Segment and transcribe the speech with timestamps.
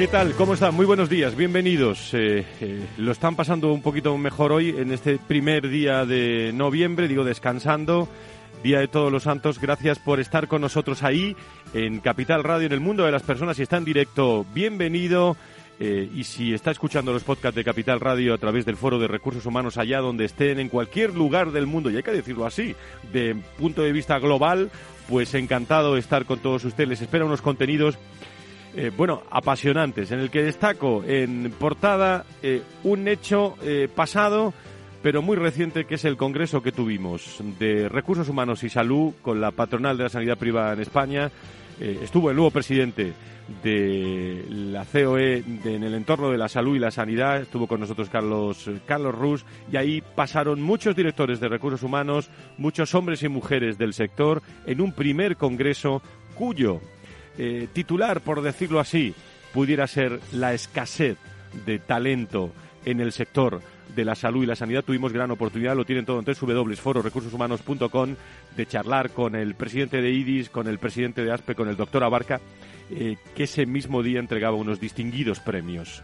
[0.00, 0.32] ¿Qué tal?
[0.32, 0.74] ¿Cómo están?
[0.74, 2.14] Muy buenos días, bienvenidos.
[2.14, 7.06] Eh, eh, lo están pasando un poquito mejor hoy en este primer día de noviembre,
[7.06, 8.08] digo descansando,
[8.62, 9.60] Día de Todos los Santos.
[9.60, 11.36] Gracias por estar con nosotros ahí
[11.74, 13.58] en Capital Radio, en el mundo de las personas.
[13.58, 15.36] Si está en directo, bienvenido.
[15.78, 19.06] Eh, y si está escuchando los podcasts de Capital Radio a través del Foro de
[19.06, 22.74] Recursos Humanos allá donde estén, en cualquier lugar del mundo, y hay que decirlo así,
[23.12, 24.70] de punto de vista global,
[25.10, 26.88] pues encantado de estar con todos ustedes.
[26.88, 27.98] Les espera unos contenidos
[28.76, 34.54] eh, bueno, apasionantes, en el que destaco en portada eh, un hecho eh, pasado,
[35.02, 39.40] pero muy reciente, que es el congreso que tuvimos de Recursos Humanos y Salud con
[39.40, 41.30] la patronal de la sanidad privada en España.
[41.80, 43.14] estuvo el nuevo presidente
[43.64, 47.40] de la COE en el entorno de la salud y la sanidad.
[47.40, 52.94] Estuvo con nosotros Carlos, Carlos Rus y ahí pasaron muchos directores de recursos humanos, muchos
[52.94, 56.02] hombres y mujeres del sector en un primer congreso
[56.34, 56.80] cuyo
[57.38, 59.14] eh, titular, por decirlo así,
[59.52, 61.16] pudiera ser la escasez
[61.66, 62.52] de talento
[62.84, 63.60] en el sector
[63.94, 64.84] de la salud y la sanidad.
[64.84, 68.14] Tuvimos gran oportunidad, lo tienen todo en www.fororecursoshumanos.com,
[68.56, 72.04] de charlar con el presidente de IDIS, con el presidente de ASPE, con el doctor
[72.04, 72.40] Abarca,
[72.90, 76.02] eh, que ese mismo día entregaba unos distinguidos premios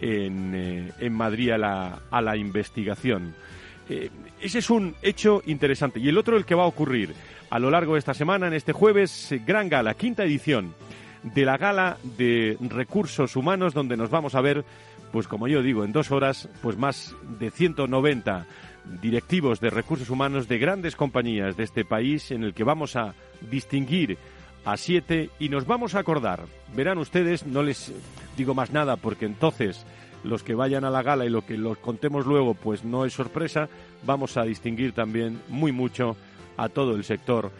[0.00, 3.34] en, eh, en Madrid a la, a la investigación.
[3.88, 6.00] Ese es un hecho interesante.
[6.00, 7.14] Y el otro, el que va a ocurrir
[7.50, 10.74] a lo largo de esta semana, en este jueves, gran gala, quinta edición
[11.22, 14.64] de la gala de recursos humanos, donde nos vamos a ver,
[15.12, 18.46] pues como yo digo, en dos horas, pues más de 190
[19.02, 23.14] directivos de recursos humanos de grandes compañías de este país, en el que vamos a
[23.50, 24.18] distinguir
[24.64, 26.44] a siete y nos vamos a acordar.
[26.74, 27.92] Verán ustedes, no les
[28.36, 29.86] digo más nada porque entonces
[30.24, 33.12] los que vayan a la gala y lo que los contemos luego, pues no es
[33.12, 33.68] sorpresa,
[34.04, 36.16] vamos a distinguir también muy mucho
[36.56, 37.50] a todo el sector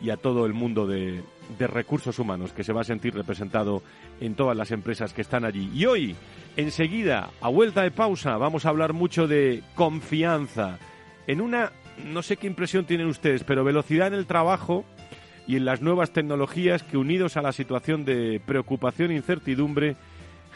[0.00, 1.22] y a todo el mundo de,
[1.58, 3.82] recursos humanos que se va a sentir representado
[4.20, 5.70] en todas las empresas que están allí.
[5.72, 6.16] Y hoy,
[6.56, 10.78] enseguida, a vuelta de pausa, vamos a hablar mucho de confianza.
[11.26, 11.72] En una,
[12.04, 14.84] no sé qué impresión tienen ustedes, pero velocidad en el trabajo
[15.46, 19.96] y en las nuevas tecnologías que unidos a la situación de preocupación e incertidumbre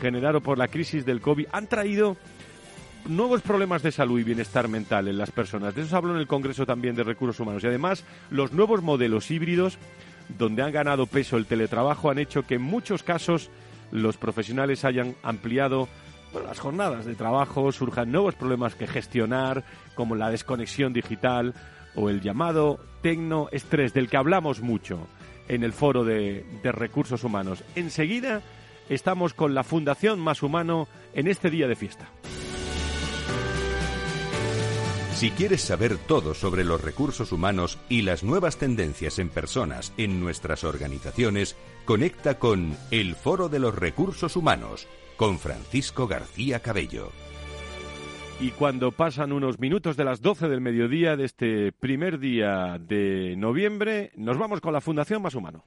[0.00, 2.16] generado por la crisis del COVID han traído
[3.06, 5.74] nuevos problemas de salud y bienestar mental en las personas.
[5.74, 7.62] De eso habló en el Congreso también de Recursos Humanos.
[7.64, 9.78] Y además, los nuevos modelos híbridos,
[10.38, 13.50] donde han ganado peso el teletrabajo, han hecho que en muchos casos
[13.90, 15.88] los profesionales hayan ampliado
[16.46, 21.54] las jornadas de trabajo, surjan nuevos problemas que gestionar, como la desconexión digital
[21.96, 25.08] o el llamado tecnoestrés, del que hablamos mucho
[25.48, 27.64] en el foro de recursos humanos.
[27.74, 28.42] Enseguida
[28.90, 32.10] estamos con la Fundación Más Humano en este día de fiesta.
[35.14, 40.18] Si quieres saber todo sobre los recursos humanos y las nuevas tendencias en personas en
[40.18, 47.12] nuestras organizaciones, conecta con El Foro de los Recursos Humanos con Francisco García Cabello.
[48.40, 53.34] Y cuando pasan unos minutos de las 12 del mediodía de este primer día de
[53.36, 55.66] noviembre, nos vamos con la Fundación Más Humano.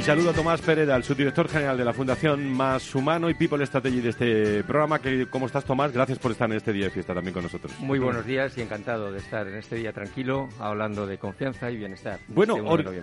[0.00, 3.66] Y saludo a Tomás Pereda, el subdirector general de la Fundación Más Humano y People
[3.66, 4.98] Strategy de este programa.
[4.98, 5.92] Que, ¿Cómo estás, Tomás?
[5.92, 7.70] Gracias por estar en este día de fiesta también con nosotros.
[7.80, 11.76] Muy buenos días y encantado de estar en este día tranquilo hablando de confianza y
[11.76, 12.18] bienestar.
[12.28, 12.54] Bueno,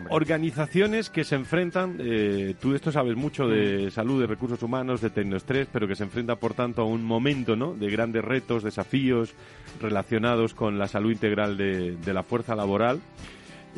[0.10, 3.92] organizaciones que se enfrentan, eh, tú de esto sabes mucho de mm.
[3.92, 7.56] salud, de recursos humanos, de tecnoestrés, pero que se enfrentan, por tanto, a un momento
[7.56, 7.76] ¿no?
[7.76, 9.36] de grandes retos, desafíos
[9.80, 13.02] relacionados con la salud integral de, de la fuerza laboral.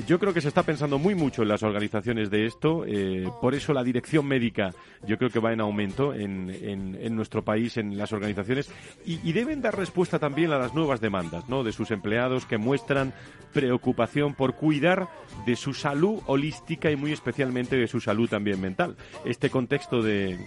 [0.07, 3.53] Yo creo que se está pensando muy mucho en las organizaciones de esto, eh, por
[3.53, 4.71] eso la dirección médica
[5.05, 8.71] yo creo que va en aumento en, en, nuestro país, en las organizaciones,
[9.05, 11.63] y, deben dar respuesta también a las nuevas demandas ¿no?
[11.63, 13.13] de sus empleados que muestran
[13.53, 15.09] preocupación por cuidar
[15.45, 18.95] de su salud holística y muy especialmente de su salud también mental.
[19.25, 20.39] Este contexto de,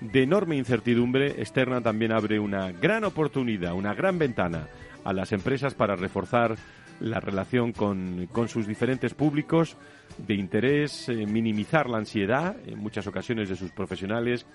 [0.00, 4.68] de enorme incertidumbre externa también abre una gran oportunidad, una gran ventana
[5.04, 6.56] a las empresas para reforzar
[7.00, 9.76] la relación con, con sus diferentes públicos
[10.18, 14.46] de interés, eh, minimizar la ansiedad en muchas ocasiones de sus profesionales,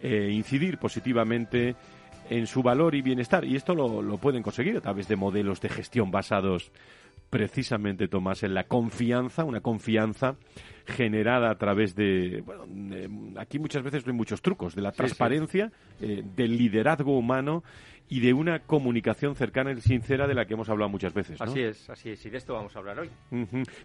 [0.00, 1.74] eh, incidir positivamente
[2.28, 3.44] en su valor y bienestar.
[3.44, 6.70] Y esto lo, lo pueden conseguir a través de modelos de gestión basados
[7.30, 10.36] precisamente, Tomás, en la confianza, una confianza
[10.86, 12.64] generada a través de, bueno,
[13.38, 17.64] aquí muchas veces hay muchos trucos, de la transparencia, eh, del liderazgo humano
[18.08, 21.40] y de una comunicación cercana y sincera de la que hemos hablado muchas veces.
[21.40, 23.10] Así es, así es, y de esto vamos a hablar hoy.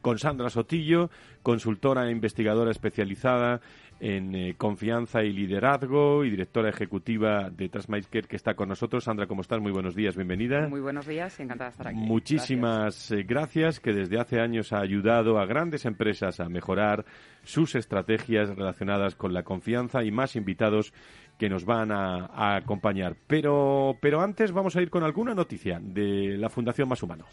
[0.02, 1.10] Con Sandra Sotillo,
[1.42, 3.62] consultora e investigadora especializada
[4.02, 9.04] en eh, confianza y liderazgo y directora ejecutiva de Trasmaisker que está con nosotros.
[9.04, 9.62] Sandra, ¿cómo estás?
[9.62, 10.68] Muy buenos días, bienvenida.
[10.68, 11.98] Muy buenos días, encantada de estar aquí.
[11.98, 13.12] Muchísimas gracias.
[13.12, 17.06] Eh, gracias, que desde hace años ha ayudado a grandes empresas a mejorar
[17.44, 20.94] sus estrategias relacionadas con la confianza y más invitados
[21.38, 23.16] que nos van a, acompañar.
[23.28, 27.26] Pero, pero antes vamos a ir con alguna noticia de la Fundación Más Humano.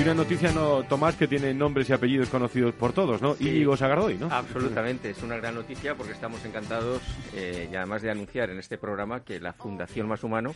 [0.00, 3.36] Y una noticia, no, Tomás, que tiene nombres y apellidos conocidos por todos, ¿no?
[3.38, 4.30] Íñigo Sagardoy, ¿no?
[4.30, 7.02] Absolutamente, es una gran noticia porque estamos encantados,
[7.34, 10.54] eh, y además de anunciar en este programa que la Fundación Más Humano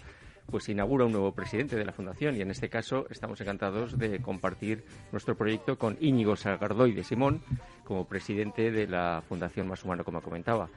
[0.50, 4.20] pues inaugura un nuevo presidente de la Fundación y en este caso estamos encantados de
[4.20, 7.42] compartir nuestro proyecto con Íñigo Sagardoy de Simón
[7.84, 10.70] como presidente de la Fundación Más Humano, como comentaba.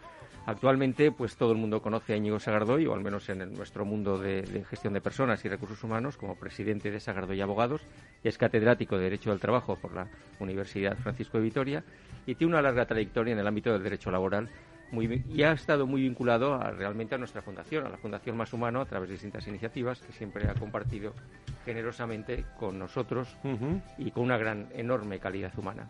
[0.48, 4.18] Actualmente, pues todo el mundo conoce a Íñigo Sagardoy, o al menos en nuestro mundo
[4.18, 7.82] de, gestión de personas y recursos humanos, como presidente de Sagardoy Abogados.
[8.24, 10.08] Es catedrático de Derecho del Trabajo por la
[10.40, 11.84] Universidad Francisco de Vitoria
[12.26, 14.48] y tiene una larga trayectoria en el ámbito del derecho laboral
[14.90, 18.86] y ha estado muy vinculado realmente a nuestra fundación, a la Fundación Más Humano, a
[18.86, 21.14] través de distintas iniciativas que siempre ha compartido
[21.66, 23.36] generosamente con nosotros
[23.98, 25.90] y con una gran, enorme calidad humana.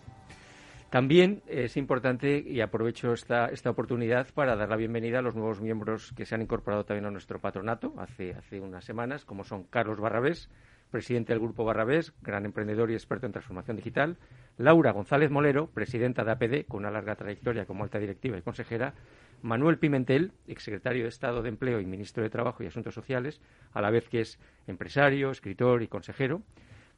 [0.89, 5.60] También es importante, y aprovecho esta, esta oportunidad para dar la bienvenida a los nuevos
[5.60, 9.63] miembros que se han incorporado también a nuestro patronato hace, hace unas semanas, como son
[9.66, 10.50] Carlos Barrabés,
[10.89, 14.18] presidente del Grupo Barrabés, gran emprendedor y experto en transformación digital,
[14.57, 18.94] Laura González Molero, presidenta de APD, con una larga trayectoria como alta directiva y consejera,
[19.42, 23.42] Manuel Pimentel, exsecretario de Estado de Empleo y ministro de Trabajo y Asuntos Sociales,
[23.74, 26.44] a la vez que es empresario, escritor y consejero,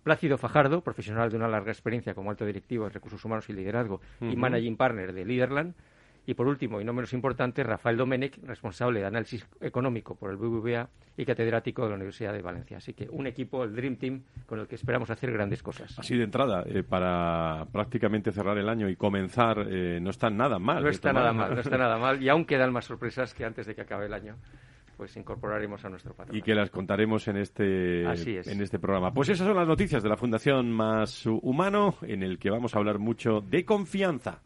[0.03, 4.01] Plácido Fajardo, profesional de una larga experiencia como alto directivo de recursos humanos y liderazgo
[4.21, 5.73] y managing partner de Liderland,
[6.29, 10.37] y por último, y no menos importante, Rafael Domenech, responsable de análisis económico por el
[10.37, 10.87] BBVA
[11.17, 12.77] y catedrático de la Universidad de Valencia.
[12.77, 15.97] Así que un equipo, el Dream Team, con el que esperamos hacer grandes cosas.
[15.97, 20.59] Así de entrada, eh, para prácticamente cerrar el año y comenzar, eh, no está nada
[20.59, 20.83] mal.
[20.83, 22.21] No está nada mal, no está nada mal.
[22.21, 24.35] Y aún quedan más sorpresas que antes de que acabe el año
[24.99, 26.35] pues incorporaremos a nuestro patrón.
[26.35, 29.13] Y que las contaremos en este, en este programa.
[29.13, 32.79] Pues esas son las noticias de la Fundación Más Humano, en el que vamos a
[32.79, 34.41] hablar mucho de confianza.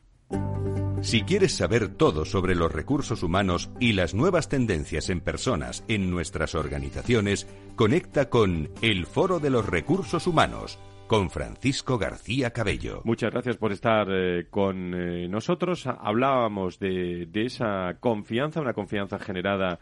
[1.01, 6.11] Si quieres saber todo sobre los recursos humanos y las nuevas tendencias en personas en
[6.11, 13.01] nuestras organizaciones, conecta con El Foro de los Recursos Humanos con Francisco García Cabello.
[13.05, 15.87] Muchas gracias por estar eh, con eh, nosotros.
[15.87, 19.79] Hablábamos de, de esa confianza, una confianza generada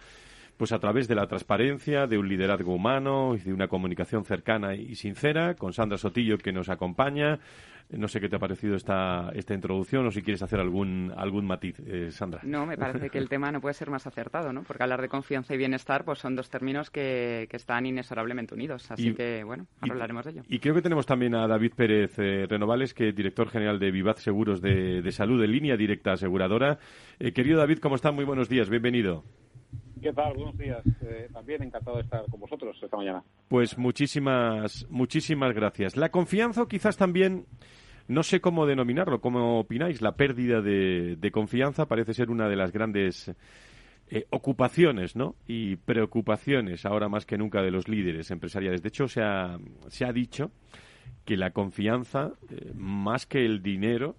[0.62, 4.76] pues a través de la transparencia, de un liderazgo humano y de una comunicación cercana
[4.76, 7.40] y sincera, con Sandra Sotillo que nos acompaña.
[7.90, 11.48] No sé qué te ha parecido esta, esta introducción o si quieres hacer algún, algún
[11.48, 12.42] matiz, eh, Sandra.
[12.44, 14.62] No, me parece que el tema no puede ser más acertado, ¿no?
[14.62, 18.92] Porque hablar de confianza y bienestar pues son dos términos que, que están inexorablemente unidos.
[18.92, 20.44] Así que, bueno, hablaremos de ello.
[20.48, 23.90] Y creo que tenemos también a David Pérez eh, Renovales, que es director general de
[23.90, 26.78] Vivaz Seguros de, de Salud, en línea directa aseguradora.
[27.20, 28.12] Eh, querido David, ¿cómo está?
[28.12, 29.24] Muy buenos días, bienvenido.
[30.02, 30.34] ¿Qué tal?
[30.34, 30.84] Buenos días.
[31.04, 33.24] Eh, también encantado de estar con vosotros esta mañana.
[33.48, 35.96] Pues muchísimas, muchísimas gracias.
[35.96, 37.46] La confianza, quizás también,
[38.08, 40.02] no sé cómo denominarlo, ¿cómo opináis?
[40.02, 43.32] La pérdida de, confianza parece ser una de las grandes
[44.10, 45.36] eh, ocupaciones ¿no?
[45.48, 48.82] y preocupaciones ahora más que nunca de los líderes empresariales.
[48.82, 50.50] De hecho, se ha, se ha dicho
[51.26, 54.16] que la confianza, eh, más que el dinero,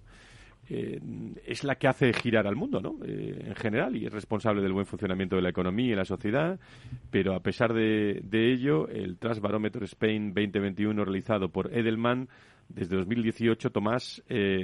[0.69, 0.99] eh,
[1.45, 2.97] es la que hace girar al mundo, ¿no?
[3.03, 6.59] en general, y es responsable del buen funcionamiento de la economía y la sociedad,
[7.11, 12.29] pero a pesar de, de ello, el Trust Barometer Spain 2021 realizado por Edelman
[12.69, 14.23] desde 2018, Tomás,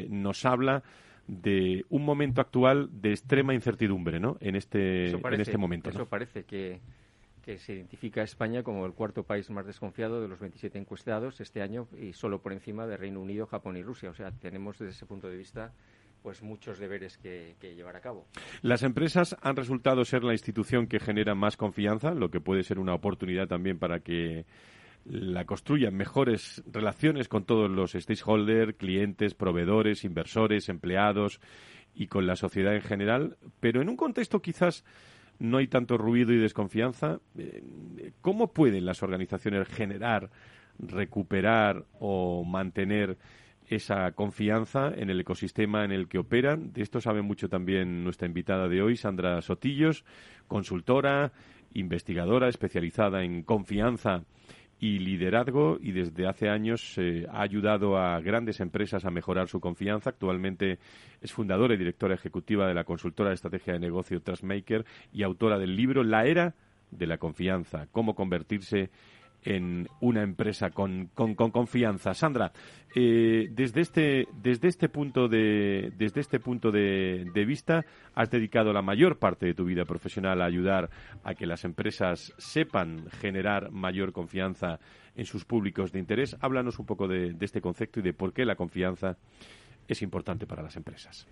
[0.10, 0.84] nos habla
[1.30, 4.38] de un momento actual de extrema incertidumbre, ¿no?
[4.40, 5.90] En este, en este momento.
[5.90, 6.82] Eso parece que,
[7.50, 11.42] que se identifica a España como el cuarto país más desconfiado de los 27 encuestados
[11.42, 14.12] este año y solo por encima de Reino Unido, Japón y Rusia.
[14.12, 15.74] O sea, tenemos desde ese punto de vista
[16.22, 18.28] pues muchos deberes que, que, llevar a cabo.
[18.62, 22.78] Las empresas han resultado ser la institución que genera más confianza, lo que puede ser
[22.78, 24.46] una oportunidad también para que
[25.06, 31.42] la construyan mejores relaciones con todos los stakeholders, clientes, proveedores, inversores, empleados
[31.96, 34.86] y con la sociedad en general, pero en un contexto quizás
[35.40, 37.20] no hay tanto ruido y desconfianza.
[37.38, 40.30] Eh, ¿Cómo pueden las organizaciones generar,
[40.78, 43.18] recuperar o mantener
[43.68, 46.74] esa confianza en el ecosistema en el que operan?
[46.74, 50.04] De esto sabe mucho también nuestra invitada de hoy, Sandra Sotillos,
[50.48, 51.32] consultora,
[51.74, 54.24] investigadora especializada en confianza
[54.80, 59.60] y liderazgo y desde hace años eh, ha ayudado a grandes empresas a mejorar su
[59.60, 60.12] confianza.
[60.12, 60.80] Actualmente
[61.22, 65.60] es fundadora y directora ejecutiva de la consultora de estrategia de negocio Trustmaker y autora
[65.60, 66.56] del libro La era
[66.92, 68.90] de la confianza, cómo convertirse en
[70.02, 72.14] una empresa con, con, confianza.
[72.14, 72.52] Sandra,
[72.96, 78.82] eh, desde este desde este punto de desde este punto de, vista has dedicado la
[78.82, 80.90] mayor parte de tu vida profesional a ayudar
[81.24, 84.80] a que las empresas sepan generar mayor confianza
[85.16, 86.36] en sus públicos de interés.
[86.42, 89.18] Háblanos un poco de, este concepto y de por qué la confianza
[89.88, 91.28] es importante para las empresas.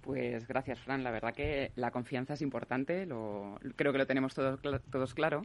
[0.00, 1.04] Pues gracias, Fran.
[1.04, 5.42] La verdad que la confianza es importante, lo, creo que lo tenemos todos, todos claro.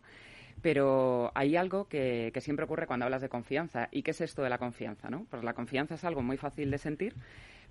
[0.61, 3.89] Pero hay algo que, siempre ocurre cuando hablas de confianza.
[3.91, 5.09] ¿Y qué es esto de la confianza?
[5.09, 5.25] ¿no?
[5.29, 7.15] Pues la confianza es algo muy fácil de sentir,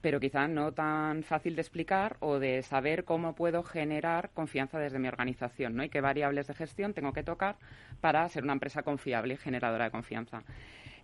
[0.01, 4.99] pero quizá no tan fácil de explicar o de saber cómo puedo generar confianza desde
[4.99, 5.85] mi organización ¿no?
[5.85, 7.57] y qué variables de gestión tengo que tocar
[8.01, 10.43] para ser una empresa confiable y generadora de confianza.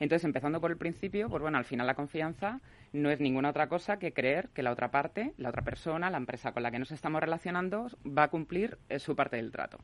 [0.00, 2.60] Entonces, empezando por el principio, pues bueno, al final la confianza
[2.92, 6.18] no es ninguna otra cosa que creer que la otra parte, la otra persona, la
[6.18, 9.78] empresa con la que nos estamos relacionando, va a cumplir eh, su parte del trato.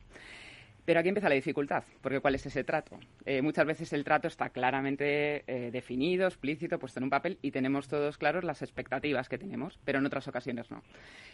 [0.85, 2.99] Pero aquí empieza la dificultad, porque ¿cuál es ese trato?
[3.25, 7.51] Eh, muchas veces el trato está claramente eh, definido, explícito, puesto en un papel y
[7.51, 10.83] tenemos todos claros las expectativas que tenemos, pero en otras ocasiones no.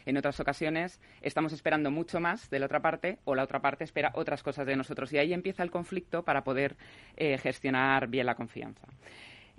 [0.05, 3.84] En otras ocasiones estamos esperando mucho más de la otra parte o la otra parte
[3.84, 6.77] espera otras cosas de nosotros y ahí empieza el conflicto para poder
[7.17, 8.88] eh, gestionar bien la confianza.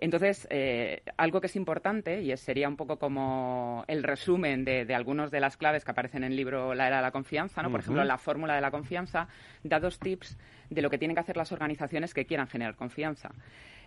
[0.03, 4.95] Entonces, eh, algo que es importante, y sería un poco como el resumen de, de
[4.97, 7.71] algunas de las claves que aparecen en el libro La Era de la Confianza, ¿no?
[7.71, 9.29] Por ejemplo, la fórmula de la confianza
[9.63, 10.37] da dos tips
[10.71, 13.31] de lo que tienen que hacer las organizaciones que quieran generar confianza.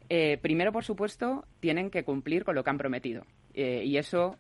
[0.08, 3.26] Eh, primero, por supuesto, tienen que cumplir con lo que han prometido.
[3.54, 4.38] Eh, y eso,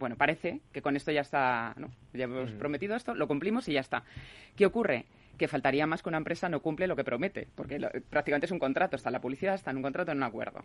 [0.00, 1.88] bueno, parece que con esto ya está, ¿no?
[2.14, 4.02] Ya hemos prometido esto, lo cumplimos y ya está.
[4.56, 5.06] ¿Qué ocurre?
[5.38, 7.78] Que faltaría más que una empresa no cumple lo que promete, porque
[8.10, 10.64] prácticamente es un contrato, está en la publicidad, está en un contrato, en un acuerdo.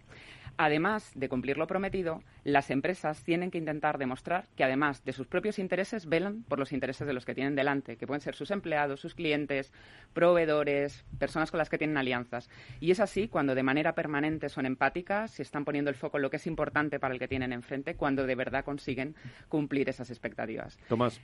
[0.58, 5.28] Además de cumplir lo prometido, las empresas tienen que intentar demostrar que además de sus
[5.28, 8.52] propios intereses, velan por los intereses de los que tienen delante, que pueden ser sus
[8.52, 9.72] empleados, sus clientes,
[10.14, 12.50] proveedores, personas con las que tienen alianzas.
[12.80, 16.24] Y es así cuando de manera permanente son empáticas, se están poniendo el foco en
[16.24, 19.16] lo que es importante para el que tienen enfrente, cuando de verdad consiguen
[19.50, 20.78] cumplir esas expectativas.
[20.88, 21.20] Tomás.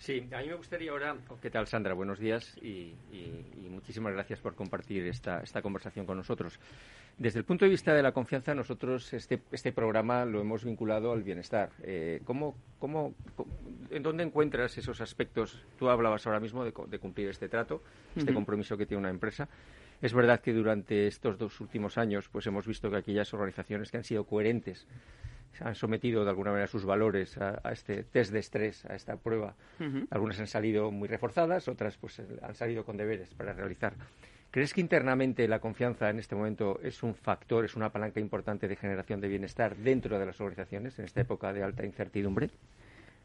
[0.00, 1.92] Sí, a mí me gustaría ahora, ¿qué tal Sandra?
[1.92, 2.94] Buenos días y,
[3.68, 6.58] muchísimas gracias por compartir esta, esta, conversación con nosotros.
[7.18, 11.12] Desde el punto de vista de la confianza, nosotros este, este programa lo hemos vinculado
[11.12, 11.68] al bienestar.
[11.82, 13.12] Eh, ¿cómo, cómo,
[13.90, 15.62] ¿En dónde encuentras esos aspectos?
[15.78, 17.82] Tú hablabas ahora mismo de, cumplir este trato,
[18.16, 19.50] este compromiso que tiene una empresa.
[20.00, 23.98] Es verdad que durante estos dos últimos años pues hemos visto que aquellas organizaciones que
[23.98, 24.86] han sido coherentes
[25.58, 29.54] han sometido de alguna manera sus valores a, este test de estrés, a esta prueba.
[30.10, 33.94] Algunas han salido muy reforzadas, otras pues eh, han salido con deberes para realizar.
[34.50, 38.66] ¿Crees que internamente la confianza en este momento es un factor, es una palanca importante
[38.66, 42.50] de generación de bienestar dentro de las organizaciones en esta época de alta incertidumbre?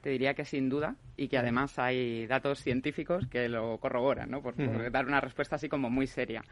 [0.06, 4.44] Te diría que sin duda y que además hay datos científicos que lo corroboran, ¿no?
[4.44, 4.54] por
[4.92, 6.44] dar una respuesta así como muy seria.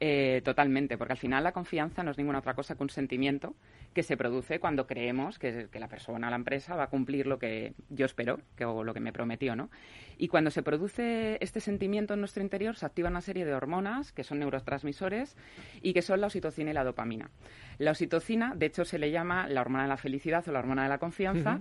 [0.00, 3.54] Eh, totalmente, porque al final la confianza no es ninguna otra cosa que un sentimiento
[3.94, 7.74] que se produce cuando creemos que, la persona, la empresa, va a cumplir lo que
[7.90, 9.70] yo espero que, o lo que me prometió, ¿no?
[10.18, 14.12] Y cuando se produce este sentimiento en nuestro interior, se activa una serie de hormonas
[14.12, 15.36] que son neurotransmisores
[15.80, 17.30] y que son la oxitocina y la dopamina.
[17.78, 20.82] La oxitocina, de hecho, se le llama la hormona de la felicidad o la hormona
[20.84, 21.60] de la confianza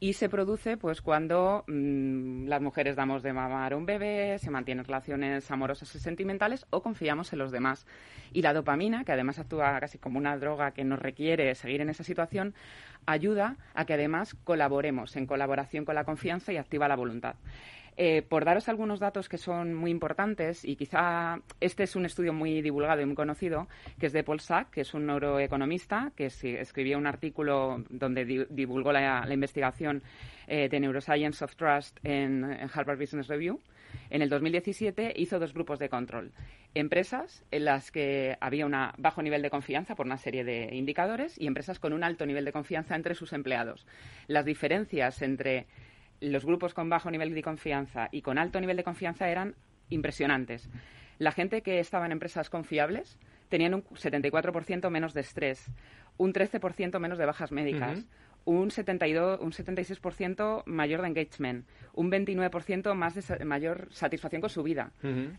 [0.00, 4.50] y se produce pues cuando mm, las mujeres damos de mamar a un bebé, se
[4.50, 7.86] mantienen relaciones amorosas y sentimentales o confiamos en los demás.
[8.32, 11.90] Y la dopamina, que además actúa casi como una droga que nos requiere seguir en
[11.90, 12.54] esa situación,
[13.04, 17.36] ayuda a que además colaboremos en colaboración con la confianza y activa la voluntad.
[18.02, 22.32] Eh, por daros algunos datos que son muy importantes, y quizá este es un estudio
[22.32, 26.24] muy divulgado y muy conocido, que es de Paul Sack, que es un neuroeconomista, que
[26.24, 30.02] escribió un artículo donde divulgó la, investigación
[30.46, 32.42] eh, de Neuroscience of Trust en,
[32.72, 33.60] Harvard Business Review.
[34.08, 36.32] En el 2017 hizo dos grupos de control.
[36.74, 41.38] Empresas en las que había un bajo nivel de confianza por una serie de indicadores
[41.38, 43.86] y empresas con un alto nivel de confianza entre sus empleados.
[44.26, 45.66] Las diferencias entre
[46.20, 49.54] los grupos con bajo nivel de confianza y con alto nivel de confianza eran
[49.88, 50.68] impresionantes.
[51.18, 55.70] La gente que estaba en empresas confiables tenían un 74% menos de estrés,
[56.16, 58.06] un 13% menos de bajas médicas,
[58.44, 64.62] un 72, un 76% mayor de engagement, un 29% más de mayor satisfacción con su
[64.62, 64.92] vida.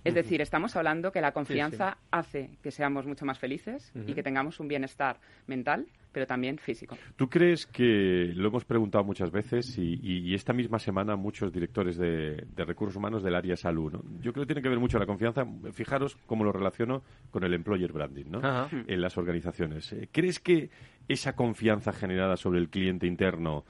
[0.04, 4.24] Es decir, estamos hablando que la confianza hace que seamos mucho más felices y que
[4.24, 6.98] tengamos un bienestar mental pero también físico.
[7.16, 12.46] ¿Tú crees que, lo hemos preguntado muchas veces, y, esta misma semana muchos directores de,
[12.58, 14.04] recursos humanos del área salud, ¿no?
[14.22, 17.54] yo creo que tiene que ver mucho la confianza, fijaros cómo lo relaciono con el
[17.54, 18.42] employer branding ¿no?
[18.72, 19.96] en las organizaciones.
[20.12, 20.70] ¿Crees que
[21.08, 23.66] esa confianza generada sobre el cliente interno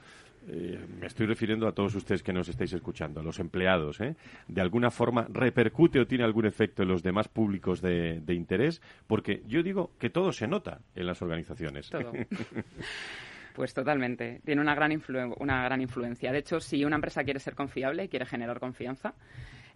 [0.48, 4.16] eh, me estoy refiriendo a todos ustedes que nos estáis escuchando, a los empleados, ¿eh?
[4.48, 9.42] de alguna forma repercute o tiene algún efecto en los demás públicos de, interés, porque
[9.46, 11.90] yo digo que todo se nota en las organizaciones.
[13.54, 14.40] Pues totalmente.
[14.46, 14.98] Tiene una gran,
[15.38, 16.32] una gran influencia.
[16.32, 19.12] De hecho, si una empresa quiere ser confiable y quiere generar confianza,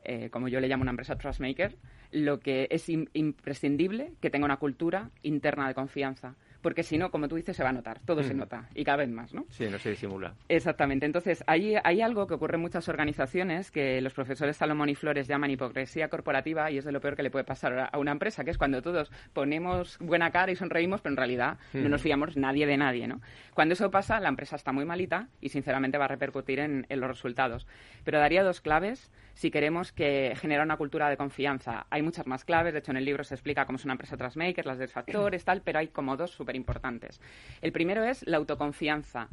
[0.03, 1.77] eh, como yo le llamo una empresa trustmaker,
[2.11, 7.29] lo que es imprescindible que tenga una cultura interna de confianza porque si no, como
[7.29, 8.39] tú dices, se va a notar, todo se mm.
[8.39, 9.45] nota y cada vez más, ¿no?
[9.51, 10.35] Sí, no se disimula.
[10.49, 11.07] Exactamente.
[11.07, 15.29] Entonces, hay, hay algo que ocurre en muchas organizaciones que los profesores Salomón y Flores
[15.29, 18.43] llaman hipocresía corporativa y es de lo peor que le puede pasar a una empresa,
[18.43, 22.03] que es cuando todos ponemos buena cara y sonreímos, pero en realidad no nos mm.
[22.03, 23.21] fiamos nadie de nadie, ¿no?
[23.55, 26.99] Cuando eso pasa, la empresa está muy malita y sinceramente va a repercutir en, en
[26.99, 27.69] los resultados.
[28.03, 31.87] Pero daría dos claves si queremos que generar una cultura de confianza.
[31.91, 34.17] Hay muchas más claves, de hecho en el libro se explica cómo es una empresa
[34.17, 37.21] Trustmaker, las desfactores, tal, pero hay como dos súper importantes.
[37.61, 39.29] El primero es la autoconfianza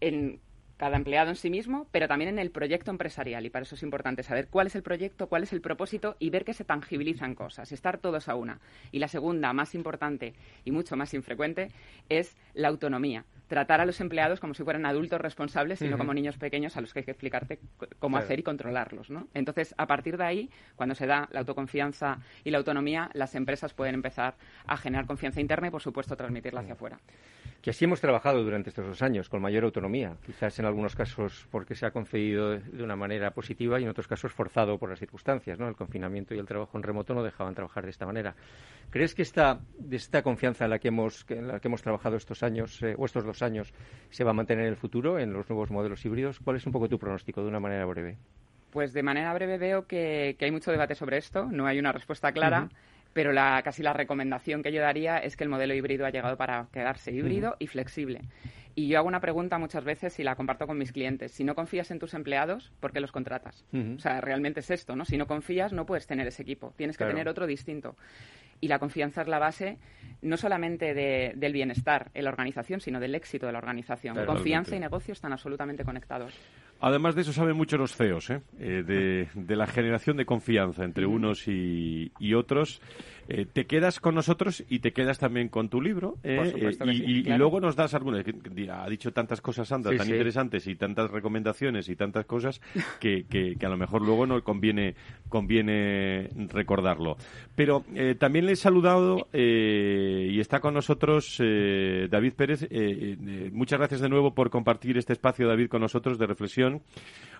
[0.00, 0.40] en
[0.78, 3.44] cada empleado en sí mismo, pero también en el proyecto empresarial.
[3.44, 6.30] Y para eso es importante saber cuál es el proyecto, cuál es el propósito y
[6.30, 8.60] ver que se tangibilizan cosas, estar todos a una.
[8.92, 10.32] Y la segunda, más importante
[10.64, 11.70] y mucho más infrecuente,
[12.08, 16.14] es la autonomía tratar a los empleados como si fueran adultos responsables y no como
[16.14, 17.58] niños pequeños a los que hay que explicarte
[17.98, 19.10] cómo hacer y controlarlos.
[19.10, 19.28] ¿no?
[19.34, 23.74] Entonces, a partir de ahí, cuando se da la autoconfianza y la autonomía, las empresas
[23.74, 24.34] pueden empezar
[24.66, 26.98] a generar confianza interna y, por supuesto, transmitirla hacia afuera.
[27.64, 30.18] Que así hemos trabajado durante estos dos años, con mayor autonomía.
[30.26, 34.06] Quizás en algunos casos porque se ha concedido de una manera positiva y en otros
[34.06, 35.58] casos forzado por las circunstancias.
[35.58, 35.66] ¿no?
[35.66, 38.34] El confinamiento y el trabajo en remoto no dejaban trabajar de esta manera.
[38.90, 42.42] ¿Crees que esta, esta confianza en la que hemos, en la que hemos trabajado estos
[42.42, 43.72] años eh, o estos dos años
[44.10, 46.40] se va a mantener en el futuro en los nuevos modelos híbridos?
[46.40, 48.18] ¿Cuál es un poco tu pronóstico de una manera breve?
[48.72, 52.30] Pues de manera breve veo que, hay mucho debate sobre esto, no hay una respuesta
[52.30, 52.68] clara.
[53.14, 56.36] Pero la, casi la recomendación que yo daría es que el modelo híbrido ha llegado
[56.36, 58.20] para quedarse híbrido y flexible.
[58.74, 61.30] Y yo hago una pregunta muchas veces y la comparto con mis clientes.
[61.30, 63.64] Si no confías en tus empleados, ¿por qué los contratas?
[63.72, 65.04] O sea, realmente es esto, ¿no?
[65.04, 66.74] Si no confías, no puedes tener ese equipo.
[66.76, 67.96] Tienes que tener otro distinto
[68.60, 69.78] y la confianza es la base
[70.22, 74.24] no solamente del bienestar en la organización, sino del éxito de la organización.
[74.24, 76.34] Confianza y negocio están absolutamente conectados.
[76.80, 78.40] Además de eso, saben mucho los CEOs, ¿eh?
[78.58, 82.80] Eh, de, la generación de confianza entre unos y, otros.
[83.26, 86.18] Eh, te quedas con nosotros y te quedas también con tu libro.
[86.22, 88.24] y, luego nos das algunas.
[88.70, 92.60] Ha dicho tantas cosas, Sandra, tan interesantes y tantas recomendaciones y tantas cosas
[93.00, 94.94] que, a lo mejor luego no conviene,
[95.28, 97.16] conviene recordarlo.
[97.54, 97.84] Pero
[98.18, 102.68] también le he saludado y está con nosotros David Pérez.
[103.52, 106.63] muchas gracias de nuevo por compartir este espacio, David, con nosotros de reflexión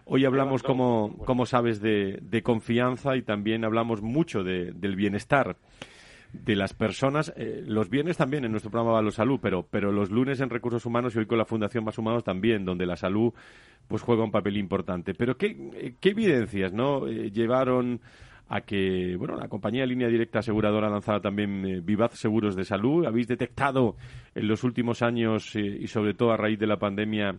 [0.06, 5.56] Hoy hablamos, como, como sabes, de, confianza y también hablamos mucho del bienestar
[6.34, 7.32] de las personas.
[7.36, 10.84] Eh, los viernes también en nuestro programa la Salud, pero, pero los lunes en Recursos
[10.84, 13.32] Humanos y hoy con la Fundación Más Humanos también, donde la salud
[13.88, 15.14] pues juega un papel importante.
[15.14, 18.00] Pero ¿qué, qué evidencias no eh, llevaron
[18.48, 23.06] a que bueno la compañía Línea Directa Aseguradora lanzara también eh, Vivaz Seguros de Salud?
[23.06, 23.96] ¿Habéis detectado
[24.34, 27.38] en los últimos años y sobre todo a raíz de la pandemia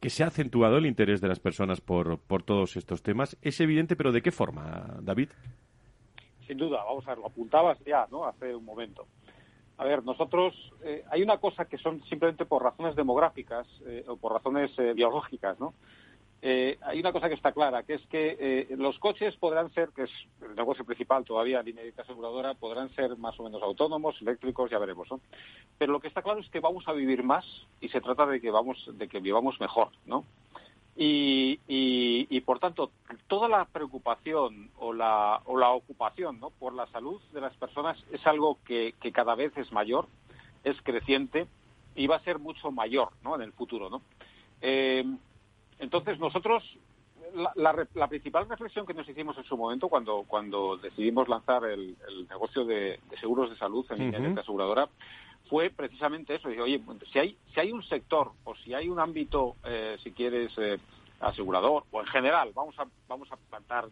[0.00, 3.36] que se ha acentuado el interés de las personas por, por todos estos temas.
[3.42, 5.30] Es evidente, pero ¿de qué forma, David?
[6.46, 8.24] Sin duda, vamos a ver, lo apuntabas ya, ¿no?
[8.24, 9.06] Hace un momento.
[9.76, 14.16] A ver, nosotros, eh, hay una cosa que son simplemente por razones demográficas eh, o
[14.16, 15.74] por razones eh, biológicas, ¿no?
[16.40, 20.10] Hay una cosa que está clara, que es que los coches podrán ser, que es
[20.42, 24.78] el negocio principal todavía, línea de aseguradora, podrán ser más o menos autónomos, eléctricos, ya
[24.78, 25.20] veremos, ¿no?
[25.78, 27.44] Pero lo que está claro es que vamos a vivir más
[27.80, 30.24] y se trata de que vamos, de que vivamos mejor, ¿no?
[31.00, 32.90] Y, por tanto,
[33.28, 36.50] toda la preocupación o la, o la ocupación ¿no?
[36.50, 40.08] por la salud de las personas es algo que, que, cada vez es mayor,
[40.64, 41.46] es creciente
[41.94, 43.36] y va a ser mucho mayor ¿no?
[43.36, 43.88] en el futuro.
[43.90, 44.02] ¿no?
[44.60, 45.04] Eh,
[45.78, 46.62] entonces, nosotros,
[47.34, 51.96] la, la, principal reflexión que nos hicimos en su momento cuando, cuando decidimos lanzar el,
[52.08, 54.88] el negocio de, seguros de salud en línea de aseguradora
[55.48, 56.48] fue precisamente eso.
[56.48, 56.80] oye,
[57.12, 60.78] si hay, si hay un sector o si hay un ámbito, eh, si quieres, eh,
[61.20, 63.88] asegurador o en general, vamos a, vamos a plantar,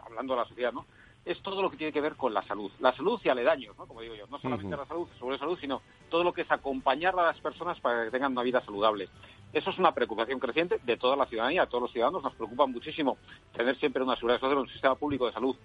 [0.00, 0.86] hablando de la sociedad, ¿no?
[1.24, 2.70] Es todo lo que tiene que ver con la salud.
[2.80, 3.86] La salud y aledaños, ¿no?
[3.86, 6.50] Como digo yo, no solamente la salud, sobre la salud, sino todo lo que es
[6.50, 9.08] acompañar a las personas para que tengan una vida saludable.
[9.52, 12.22] Eso es una preocupación creciente de toda la ciudadanía, de todos los ciudadanos.
[12.22, 13.16] Nos preocupa muchísimo
[13.56, 15.56] tener siempre una seguridad social, un sistema público de salud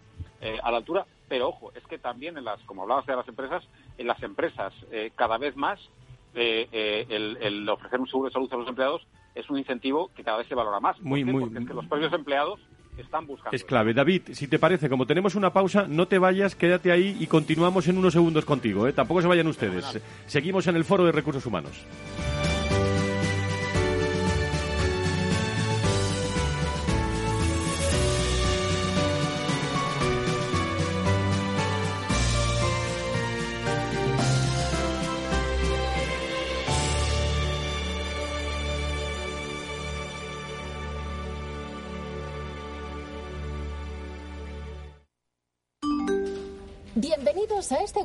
[0.41, 1.05] eh, a la altura.
[1.27, 3.63] Pero ojo, es que también en las, como hablabas de las empresas,
[3.97, 5.79] en las empresas eh, cada vez más
[6.35, 10.37] eh, el, ofrecer un seguro de salud a los empleados es un incentivo que cada
[10.37, 10.99] vez se valora más.
[11.01, 12.59] Muy, muy, Porque es que los propios empleados
[12.97, 13.55] están buscando.
[13.55, 13.93] Es clave.
[13.93, 17.87] David, si te parece, como tenemos una pausa, no te vayas, quédate ahí y continuamos
[17.87, 18.91] en unos segundos contigo.
[18.93, 20.01] Tampoco se vayan ustedes.
[20.27, 21.85] Seguimos en el Foro de Recursos Humanos.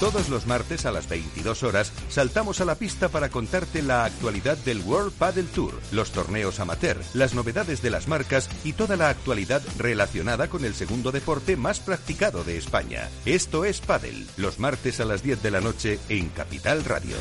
[0.00, 4.58] Todos los martes a las 22 horas saltamos a la pista para contarte la actualidad
[4.58, 9.08] del World Padel Tour, los torneos amateur, las novedades de las marcas y toda la
[9.08, 13.08] actualidad relacionada con el segundo deporte más practicado de España.
[13.24, 17.16] Esto es Padel, los martes a las 10 de la noche en Capital Radio.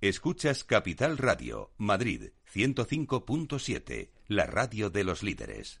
[0.00, 5.80] Escuchas Capital Radio, Madrid 105.7, la radio de los líderes.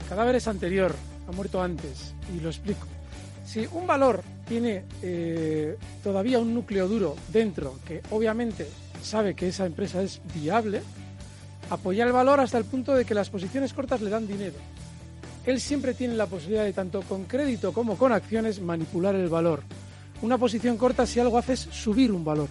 [0.02, 0.94] El cadáver es anterior,
[1.26, 2.86] ha muerto antes, y lo explico.
[3.46, 8.68] Si un valor tiene eh, todavía un núcleo duro dentro, que obviamente
[9.02, 10.82] sabe que esa empresa es viable,
[11.70, 14.56] apoyar el valor hasta el punto de que las posiciones cortas le dan dinero.
[15.44, 19.62] Él siempre tiene la posibilidad de, tanto con crédito como con acciones, manipular el valor.
[20.22, 22.48] Una posición corta si algo hace es subir un valor.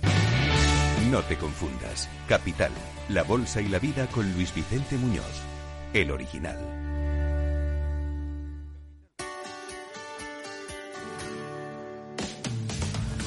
[1.10, 2.10] No te confundas.
[2.28, 2.72] Capital,
[3.10, 5.42] la bolsa y la vida con Luis Vicente Muñoz,
[5.94, 6.81] el original.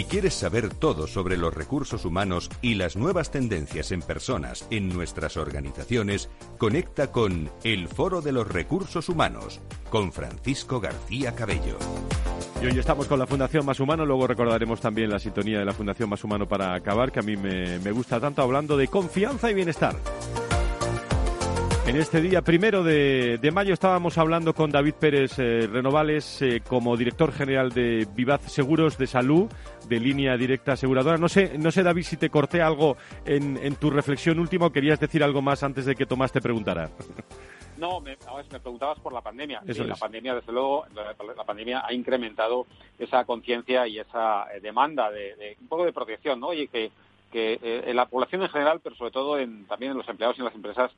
[0.00, 4.88] Si quieres saber todo sobre los recursos humanos y las nuevas tendencias en personas en
[4.88, 9.60] nuestras organizaciones, conecta con El Foro de los Recursos Humanos
[9.90, 11.76] con Francisco García Cabello.
[12.62, 15.74] Y hoy estamos con la Fundación Más Humano, luego recordaremos también la sintonía de la
[15.74, 19.50] Fundación Más Humano para acabar, que a mí me, me gusta tanto hablando de confianza
[19.50, 19.96] y bienestar.
[21.86, 26.96] En este día primero de, mayo estábamos hablando con David Pérez eh, Renovales eh, como
[26.96, 29.50] director general de Vivaz Seguros de Salud,
[29.88, 31.16] de línea directa aseguradora.
[31.16, 35.00] No sé, no sé David, si te corté algo en, tu reflexión última o querías
[35.00, 36.90] decir algo más antes de que Tomás te preguntara.
[37.78, 38.16] No, me,
[38.52, 39.62] me preguntabas por la pandemia.
[39.64, 42.66] La pandemia, desde luego, la, pandemia ha incrementado
[42.98, 46.52] esa conciencia y esa eh, demanda de, un poco de protección, ¿no?
[46.52, 46.92] Y que,
[47.32, 50.40] que en la población en general, pero sobre todo en, también en los empleados y
[50.40, 50.92] en las empresas,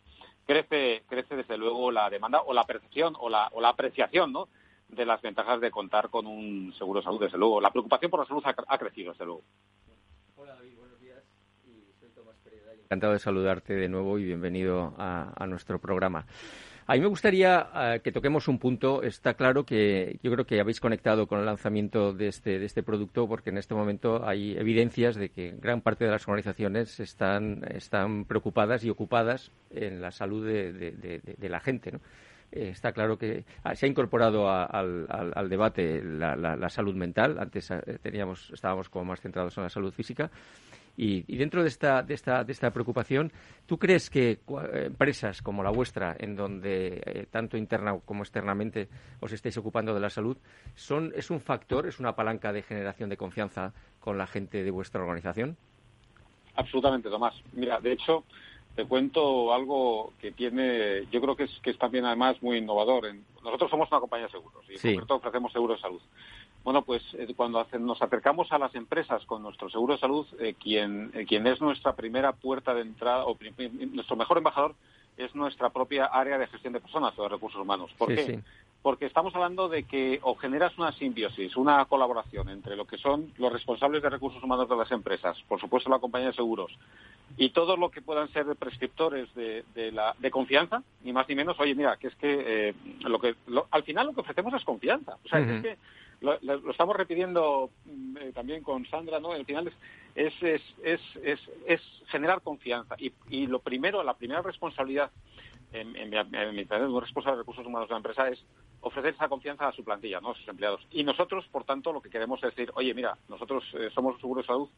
[0.46, 4.48] crece, crece desde luego la demanda o la percepción o la, o la apreciación ¿no?
[4.88, 7.60] de las ventajas de contar con un seguro de salud, desde luego.
[7.60, 9.42] La preocupación por la salud ha, crecido, desde luego.
[10.36, 11.22] Hola David, buenos días.
[11.66, 12.74] Y soy Tomás Pereda.
[12.74, 16.26] Encantado de saludarte de nuevo y bienvenido a, a nuestro programa.
[16.86, 19.02] A mí me gustaría eh, que toquemos un punto.
[19.02, 22.82] Está claro que yo creo que habéis conectado con el lanzamiento de este, de este
[22.82, 27.64] producto porque en este momento hay evidencias de que gran parte de las organizaciones están,
[27.72, 31.92] están preocupadas y ocupadas en la salud de, la gente.
[32.50, 37.38] Eh, está claro que ah, se ha incorporado al, al, debate la, la, salud mental.
[37.38, 40.30] Antes eh, teníamos, estábamos como más centrados en la salud física.
[40.96, 43.32] Y, dentro de esta, de, esta, de esta preocupación,
[43.66, 44.40] ¿tú crees que
[44.74, 48.88] empresas como la vuestra, en donde eh, tanto interna como externamente
[49.20, 50.36] os estáis ocupando de la salud,
[50.74, 54.70] son, es un factor, es una palanca de generación de confianza con la gente de
[54.70, 55.56] vuestra organización?
[56.56, 57.34] Absolutamente, Tomás.
[57.54, 58.24] Mira, de hecho,
[58.74, 63.04] te cuento algo que tiene, yo creo que es, que es también además muy innovador.
[63.42, 66.00] nosotros somos una compañía de seguros y en concreto ofrecemos seguros de salud.
[66.64, 70.54] Bueno, pues eh, cuando nos acercamos a las empresas con nuestro seguro de salud, eh,
[70.58, 73.36] quien, eh, quien es nuestra primera puerta de entrada o
[73.92, 74.74] nuestro mejor embajador
[75.16, 77.90] es nuestra propia área de gestión de personas o de recursos humanos.
[77.98, 78.40] ¿Por qué?
[78.80, 83.32] Porque estamos hablando de que o generas una simbiosis, una colaboración entre lo que son
[83.38, 86.72] los responsables de recursos humanos de las empresas, por supuesto la compañía de seguros,
[87.36, 91.58] y todo lo que puedan ser prescriptores de, la, de confianza, ni más ni menos,
[91.60, 93.36] oye, mira, que es que, lo que
[93.70, 95.16] al final lo que ofrecemos es confianza.
[95.24, 95.78] O sea, es que
[96.22, 99.32] lo, estamos repitiendo mm, eh, también con Sandra, ¿no?
[99.32, 99.72] Al final
[100.14, 102.94] es, es, es, es, es generar confianza.
[102.98, 105.10] Y, y, lo primero, la primera responsabilidad
[105.72, 108.44] en, en, en mi un responsable de recursos humanos de la empresa es
[108.82, 110.30] ofrecer esa confianza a su plantilla, ¿no?
[110.30, 110.86] a sus empleados.
[110.90, 114.20] Y nosotros, por tanto, lo que queremos es decir, oye, mira, nosotros eh, somos un
[114.20, 114.68] seguro de salud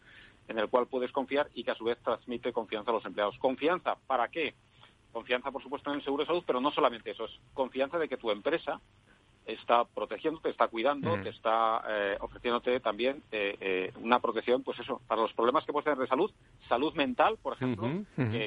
[0.48, 3.38] en el cual puedes confiar y que a su vez transmite confianza a los empleados.
[3.38, 4.54] ¿Confianza para qué?
[5.10, 8.08] Confianza, por supuesto, en el seguro de salud, pero no solamente eso, es confianza de
[8.08, 8.80] que tu empresa
[9.46, 15.00] está protegiéndote, está cuidando, te está eh, ofreciéndote también eh, eh, una protección, pues eso,
[15.06, 16.30] para los problemas que puedes tener de salud,
[16.68, 18.04] salud mental, por ejemplo,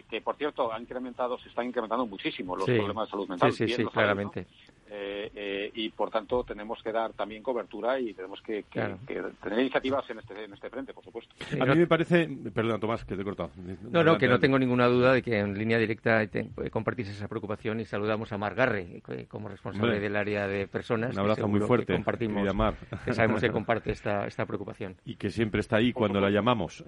[0.09, 3.51] Que, por cierto han incrementado, se están incrementando muchísimo los problemas de salud mental.
[3.51, 4.47] Sí, sí, claramente.
[4.89, 10.09] Eh, eh, y por tanto tenemos que dar también cobertura y tenemos que, tener iniciativas
[10.09, 11.35] en este, en este frente, por supuesto.
[11.59, 13.51] a mí me parece, perdón Tomás, que te he cortado.
[13.89, 16.25] No, no, que no tengo ninguna duda de que en línea directa
[16.71, 21.13] compartís esa preocupación y saludamos a Mar Garre eh, como responsable del área de personas.
[21.13, 21.87] Un abrazo muy fuerte.
[21.87, 22.47] Que compartimos,
[23.05, 24.95] que sabemos que comparte esta, esta preocupación.
[25.05, 26.83] Y que siempre está ahí cuando la llamamos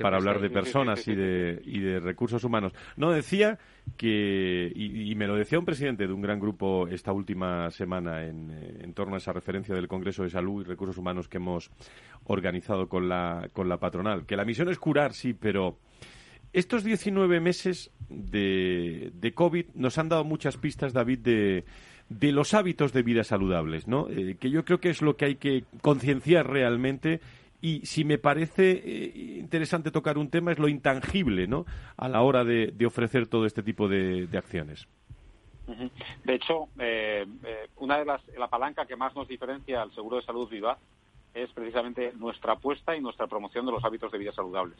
[0.00, 2.72] para hablar de personas y de, y de recursos humanos.
[2.96, 3.58] No, decía
[3.96, 8.50] que, y, me lo decía un presidente de un gran grupo esta última semana en,
[8.50, 11.70] eh, en, torno a esa referencia del Congreso de Salud y Recursos Humanos que hemos
[12.24, 15.78] organizado con la, con la patronal, que la misión es curar, sí, pero
[16.52, 21.64] estos 19 meses de, de COVID nos han dado muchas pistas, David, de,
[22.08, 24.08] de los hábitos de vida saludables, ¿no?
[24.10, 27.20] Eh, que yo creo que es lo que hay que concienciar realmente
[27.62, 31.64] y si me parece eh, interesante tocar un tema es lo intangible, ¿no?
[31.96, 34.88] A la hora de, ofrecer todo este tipo de, acciones.
[36.24, 40.16] De hecho, eh, eh, una de las la palanca que más nos diferencia al seguro
[40.16, 40.76] de salud Viva
[41.32, 44.76] es precisamente nuestra apuesta y nuestra promoción de los hábitos de vida saludables.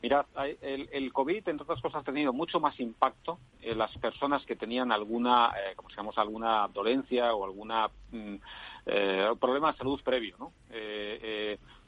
[0.00, 0.26] Mirad,
[0.60, 4.54] el, el, COVID, entre otras cosas, ha tenido mucho más impacto en las personas que
[4.54, 8.34] tenían alguna, eh, como digamos, alguna dolencia o alguna mm,
[8.84, 10.52] eh, problema de salud previo, ¿no?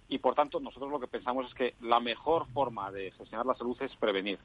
[0.09, 3.11] Eh, eh, y por tanto nosotros lo que pensamos es que la mejor forma de
[3.13, 4.39] gestionar la salud es prevenir,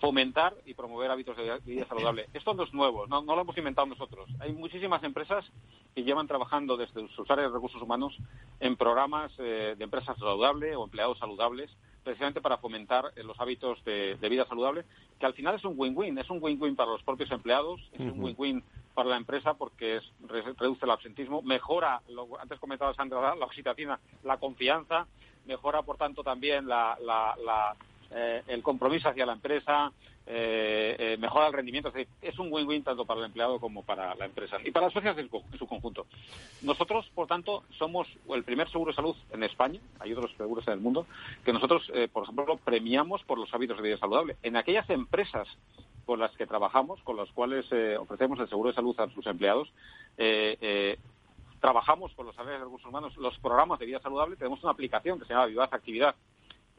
[0.00, 2.28] fomentar y promover hábitos de vida saludable.
[2.34, 4.28] Esto no es nuevo, no, lo hemos inventado nosotros.
[4.40, 5.44] Hay muchísimas empresas
[5.94, 8.16] que llevan trabajando desde sus áreas de recursos humanos
[8.60, 11.70] en programas de empresas saludables o empleados saludables
[12.08, 14.86] precisamente para fomentar los hábitos de, vida saludable,
[15.20, 18.24] que al final es un win-win, es un win-win para los propios empleados, es un
[18.24, 24.00] win-win para la empresa porque reduce el absentismo, mejora, lo, antes comentaba Sandra, la oxitocina,
[24.24, 25.06] la confianza,
[25.44, 26.66] mejora por tanto también
[28.10, 29.92] eh, el compromiso hacia la empresa,
[30.30, 31.90] eh, eh, mejora el rendimiento.
[32.20, 35.24] Es, un win-win tanto para el empleado como para la empresa y para las sociedades
[35.24, 36.06] en su conjunto.
[36.60, 40.74] Nosotros, por tanto, somos el primer seguro de salud en España, hay otros seguros en
[40.74, 41.06] el mundo,
[41.46, 44.36] que nosotros, eh, por ejemplo, premiamos por los hábitos de vida saludable.
[44.42, 45.48] En aquellas empresas
[46.04, 47.64] con las que trabajamos, con las cuales
[47.98, 49.72] ofrecemos el seguro de salud a sus empleados,
[51.60, 54.36] trabajamos con los áreas de recursos humanos los programas de vida saludable.
[54.36, 56.14] Tenemos una aplicación que se llama Vivaz Actividad,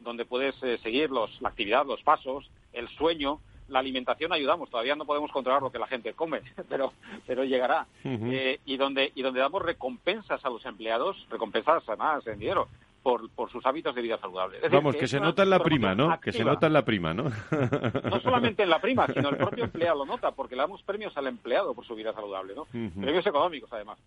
[0.01, 5.05] donde puedes seguir los, la actividad, los pasos, el sueño, la alimentación ayudamos, todavía no
[5.05, 6.93] podemos controlar lo que la gente come, pero,
[7.25, 7.87] pero llegará.
[8.03, 12.67] Eh, y, donde, y donde damos recompensas a los empleados, recompensas además en dinero,
[13.03, 14.59] por, por, sus hábitos de vida saludable.
[14.69, 16.19] Vamos, que, se nota en la prima, ¿no?
[16.19, 17.23] Que se nota en la prima, ¿no?
[17.23, 21.15] No solamente en la prima, sino el propio empleado lo nota, porque le damos premios
[21.15, 22.65] al empleado por su vida saludable, ¿no?
[22.65, 23.97] Premios económicos, además.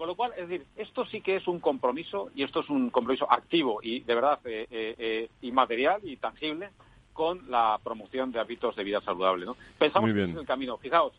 [0.00, 2.88] Con lo cual, es decir, esto sí que es un compromiso, y esto es un
[2.88, 6.70] compromiso activo y de verdad eh, eh, eh inmaterial y tangible,
[7.12, 9.44] con la promoción de hábitos de vida saludable.
[9.44, 9.58] ¿no?
[9.78, 10.78] Pensamos en el camino.
[10.78, 11.12] Fijaos,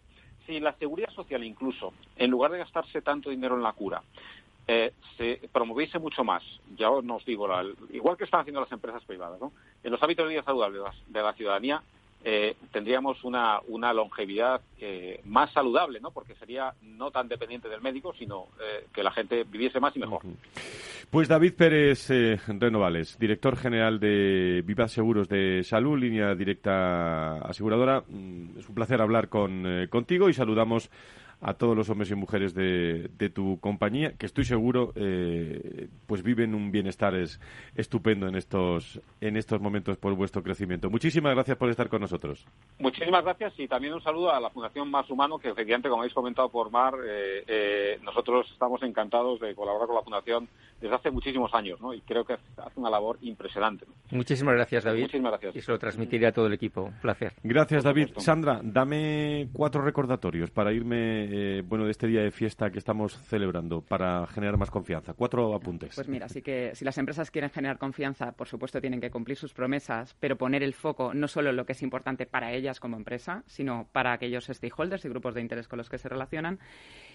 [0.47, 4.01] si la seguridad social incluso, en lugar de gastarse tanto dinero en la cura,
[4.65, 6.41] eh, se promoviese mucho más,
[6.75, 7.47] ya os digo,
[7.91, 9.51] igual que están haciendo las empresas privadas, ¿no?
[9.83, 11.83] en los hábitos de vida saludable de la ciudadanía,
[12.23, 16.11] eh, tendríamos una, una longevidad eh, más saludable, ¿no?
[16.11, 19.99] Porque sería no tan dependiente del médico, sino eh, que la gente viviese más y
[19.99, 20.21] mejor.
[21.09, 22.09] Pues David Pérez
[22.47, 28.03] Renovales, director general de Viva Seguros de Salud, línea directa aseguradora.
[28.07, 30.91] Mm, es un placer hablar con, contigo y saludamos
[31.41, 36.53] a todos los hombres y mujeres de, tu compañía, que estoy seguro eh, pues viven
[36.53, 37.39] un bienestar es,
[37.75, 40.89] estupendo en estos, en estos momentos por vuestro crecimiento.
[40.89, 42.45] Muchísimas gracias por estar con nosotros.
[42.79, 46.13] Muchísimas gracias y también un saludo a la Fundación Más Humano, que efectivamente, como habéis
[46.13, 50.47] comentado por Mar, eh, eh, nosotros estamos encantados de colaborar con la Fundación
[50.81, 51.93] desde hace muchísimos años, ¿no?
[51.93, 53.85] Y creo que hace una labor impresionante.
[54.09, 55.03] Muchísimas gracias, David.
[55.03, 55.55] Muchísimas gracias.
[55.55, 56.83] Y se lo transmitiré a todo el equipo.
[56.83, 57.33] Un placer.
[57.43, 58.09] Gracias, David.
[58.17, 63.13] Sandra, dame cuatro recordatorios para irme eh, bueno, de este día de fiesta que estamos
[63.13, 65.13] celebrando para generar más confianza?
[65.13, 65.93] Cuatro apuntes.
[65.95, 69.37] Pues mira, así que si las empresas quieren generar confianza, por supuesto tienen que cumplir
[69.37, 72.79] sus promesas, pero poner el foco no solo en lo que es importante para ellas
[72.79, 76.59] como empresa, sino para aquellos stakeholders y grupos de interés con los que se relacionan,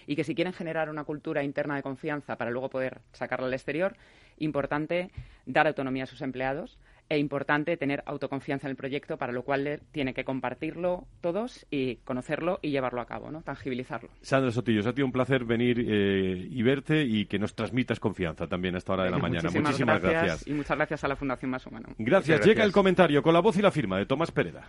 [0.05, 3.95] y que si quieren generar una cultura interna de confianza para luego poder sacarla exterior,
[4.37, 5.11] importante
[5.45, 9.81] dar autonomía a sus empleados, e importante tener autoconfianza en el proyecto, para lo cual
[9.91, 13.41] tiene que compartirlo todos y conocerlo y llevarlo a cabo, ¿no?
[13.41, 14.09] tangibilizarlo.
[14.21, 18.47] Sandra Sotillo, ha sido un placer venir eh, y verte y que nos transmitas confianza
[18.47, 19.49] también a esta hora de la mañana.
[19.49, 21.89] Muchísimas, gracias, Y muchas gracias a la Fundación Más Humano.
[21.97, 22.45] Gracias.
[22.45, 24.67] Llega el comentario con la voz y la firma de Tomás Pereda.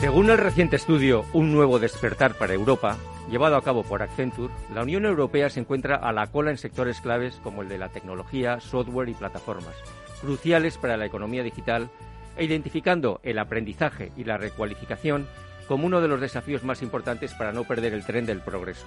[0.00, 2.98] Según el reciente estudio Un nuevo despertar para Europa,
[3.30, 7.00] llevado a cabo por Accenture, la Unión Europea se encuentra a la cola en sectores
[7.00, 9.74] claves como el de la tecnología, software y plataformas,
[10.20, 11.88] cruciales para la economía digital,
[12.36, 15.26] e identificando el aprendizaje y la recualificación
[15.66, 18.86] como uno de los desafíos más importantes para no perder el tren del progreso.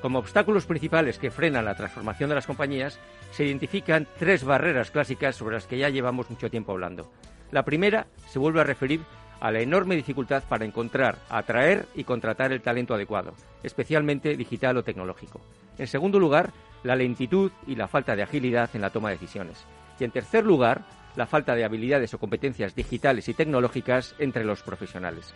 [0.00, 3.00] Como obstáculos principales que frenan la transformación de las compañías,
[3.32, 7.10] se identifican tres barreras clásicas sobre las que ya llevamos mucho tiempo hablando.
[7.50, 9.00] La primera se vuelve a referir
[9.40, 14.82] a la enorme dificultad para encontrar, atraer y contratar el talento adecuado, especialmente digital o
[14.82, 15.40] tecnológico.
[15.78, 19.64] En segundo lugar, la lentitud y la falta de agilidad en la toma de decisiones.
[19.98, 20.82] Y en tercer lugar,
[21.16, 25.34] la falta de habilidades o competencias digitales y tecnológicas entre los profesionales.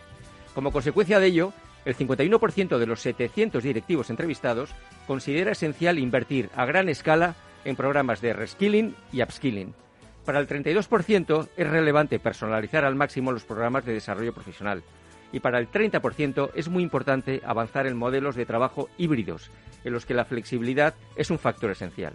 [0.53, 1.53] Como consecuencia de ello,
[1.85, 4.69] el 51% de los 700 directivos entrevistados
[5.07, 7.35] considera esencial invertir a gran escala
[7.65, 9.73] en programas de reskilling y upskilling,
[10.25, 14.83] para el 32% es relevante personalizar al máximo los programas de desarrollo profesional
[15.31, 19.49] y para el 30% es muy importante avanzar en modelos de trabajo híbridos,
[19.83, 22.13] en los que la flexibilidad es un factor esencial.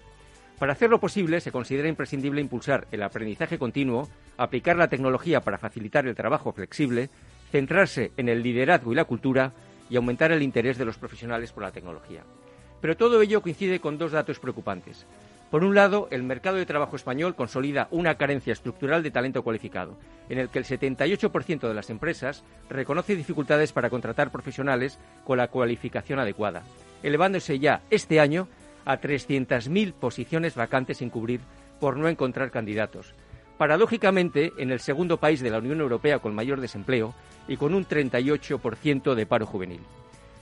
[0.59, 4.09] Para hacerlo posible, se considera imprescindible impulsar el aprendizaje continuo
[4.39, 7.11] aplicar la tecnología para facilitar el trabajo flexible,
[7.51, 9.53] centrarse en el liderazgo y la cultura
[9.91, 12.23] y aumentar el interés de los profesionales por la tecnología.
[12.81, 15.07] Pero todo ello coincide con dos datos preocupantes.
[15.51, 19.97] Por un lado, el mercado de trabajo español consolida una carencia estructural de talento cualificado,
[20.29, 25.49] en el que el 78% de las empresas reconoce dificultades para contratar profesionales con la
[25.49, 26.65] cualificación adecuada,
[27.03, 28.47] elevándose ya este año
[28.85, 31.41] a 300.000 posiciones vacantes sin cubrir
[31.81, 33.15] por no encontrar candidatos.
[33.57, 37.15] Paradójicamente, en el segundo país de la Unión Europea con mayor desempleo
[37.49, 39.81] y con un 38% de paro juvenil.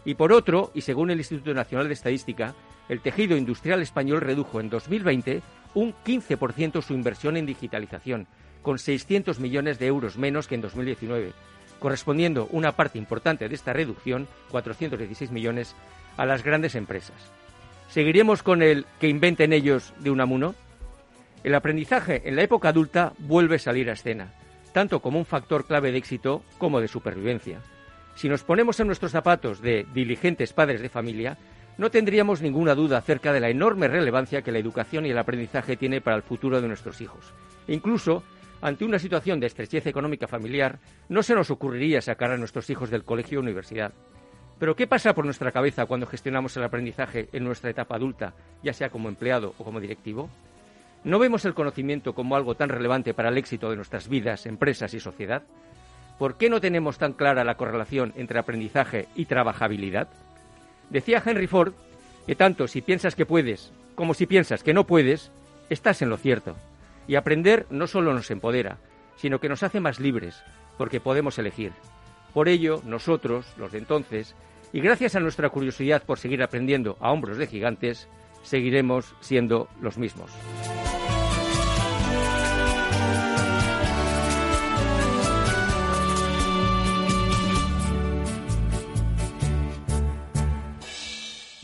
[0.04, 2.54] Y por otro, y según el Instituto Nacional de Estadística,
[2.88, 5.42] el tejido industrial español redujo en 2020
[5.74, 8.26] un 15% su inversión en digitalización,
[8.62, 11.32] con 600 millones de euros menos que en 2019,
[11.78, 15.74] correspondiendo una parte importante de esta reducción, 416 millones,
[16.16, 17.16] a las grandes empresas.
[17.90, 20.54] ¿Seguiremos con el que inventen ellos de un amuno?
[21.44, 24.32] El aprendizaje en la época adulta vuelve a salir a escena,
[24.72, 27.60] tanto como un factor clave de éxito como de supervivencia.
[28.16, 31.36] Si nos ponemos en nuestros zapatos de diligentes padres de familia,
[31.78, 35.76] no tendríamos ninguna duda acerca de la enorme relevancia que la educación y el aprendizaje
[35.76, 37.32] tiene para el futuro de nuestros hijos.
[37.68, 38.22] incluso,
[38.62, 42.90] ante una situación de estrechez económica familiar, no se nos ocurriría sacar a nuestros hijos
[42.90, 43.92] del colegio o universidad.
[44.58, 48.72] Pero ¿qué pasa por nuestra cabeza cuando gestionamos el aprendizaje en nuestra etapa adulta, ya
[48.72, 50.30] sea como empleado o como directivo?
[51.04, 54.94] ¿No vemos el conocimiento como algo tan relevante para el éxito de nuestras vidas, empresas
[54.94, 55.42] y sociedad?
[56.18, 60.08] ¿Por qué no tenemos tan clara la correlación entre aprendizaje y trabajabilidad?
[60.90, 61.74] Decía Henry Ford
[62.26, 65.32] que tanto si piensas que puedes como si piensas que no puedes,
[65.70, 66.54] estás en lo cierto.
[67.08, 68.78] Y aprender no solo nos empodera,
[69.16, 70.40] sino que nos hace más libres,
[70.78, 71.72] porque podemos elegir.
[72.32, 74.36] Por ello, nosotros, los de entonces,
[74.72, 78.08] y gracias a nuestra curiosidad por seguir aprendiendo a hombros de gigantes,
[78.42, 80.30] seguiremos siendo los mismos.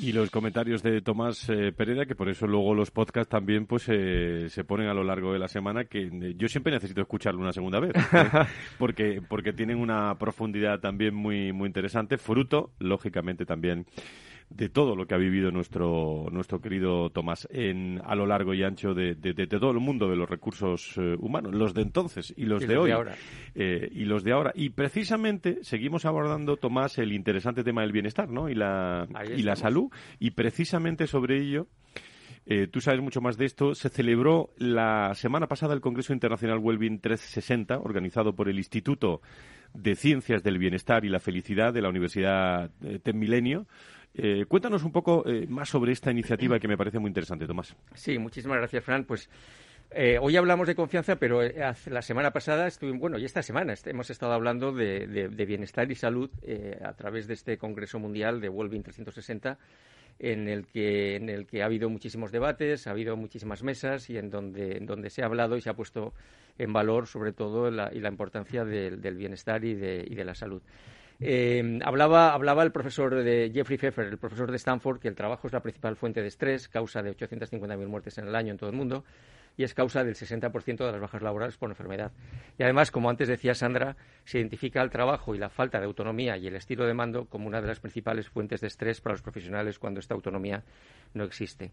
[0.03, 3.85] Y los comentarios de Tomás eh, Pereda, que por eso luego los podcasts también pues
[3.89, 7.41] eh, se ponen a lo largo de la semana, que eh, yo siempre necesito escucharlo
[7.41, 7.93] una segunda vez,
[8.81, 13.87] porque, porque tienen una profundidad también muy, muy interesante, fruto, lógicamente, también
[14.55, 18.63] de todo lo que ha vivido nuestro, nuestro querido Tomás en, a lo largo y
[18.63, 19.15] ancho de,
[19.49, 22.91] todo el mundo de los recursos eh, humanos, los de entonces y los de hoy.
[22.91, 23.15] ahora.
[23.55, 24.53] Eh, y los de ahora.
[24.55, 28.49] Y precisamente seguimos abordando, Tomás, el interesante tema del bienestar ¿no?
[28.49, 29.91] y, la, y la salud.
[30.19, 31.67] Y precisamente sobre ello.
[32.45, 33.75] Eh, tú sabes mucho más de esto.
[33.75, 39.23] Se celebró la semana pasada el Congreso Internacional Wellbeing 360, organizado por el Instituto
[39.75, 42.71] de Ciencias del Bienestar y la Felicidad de la Universidad
[43.03, 43.67] TEM Milenio.
[44.15, 47.75] Eh, cuéntanos un poco eh, más sobre esta iniciativa que me parece muy interesante, Tomás.
[47.95, 49.05] Sí, muchísimas gracias, Fran.
[49.05, 49.31] Pues
[49.91, 54.11] eh, hoy hablamos de confianza, pero la semana pasada estuvimos, bueno, y esta semana hemos
[54.11, 56.31] estado hablando de, bienestar y salud
[56.85, 59.59] a través de este Congreso Mundial de Wellbeing 360
[60.19, 64.19] en el que en el que ha habido muchísimos debates, ha habido muchísimas mesas y
[64.19, 66.13] en donde, en donde se ha hablado y se ha puesto
[66.59, 70.35] en valor sobre todo la, y la importancia del, bienestar y de, y de la
[70.35, 70.63] salud.
[71.25, 75.47] Eh, hablaba, hablaba el profesor de Jeffrey Pfeffer, el profesor de Stanford, que el trabajo
[75.47, 78.71] es la principal fuente de estrés, causa de 850.000 muertes en el año en todo
[78.71, 79.05] el mundo
[79.57, 82.13] y es causa del 60% de las bajas laborales por enfermedad.
[82.59, 86.37] Y además, como antes decía Sandra, se identifica el trabajo y la falta de autonomía
[86.37, 89.23] y el estilo de mando como una de las principales fuentes de estrés para los
[89.23, 90.63] profesionales cuando esta autonomía
[91.15, 91.73] no existe.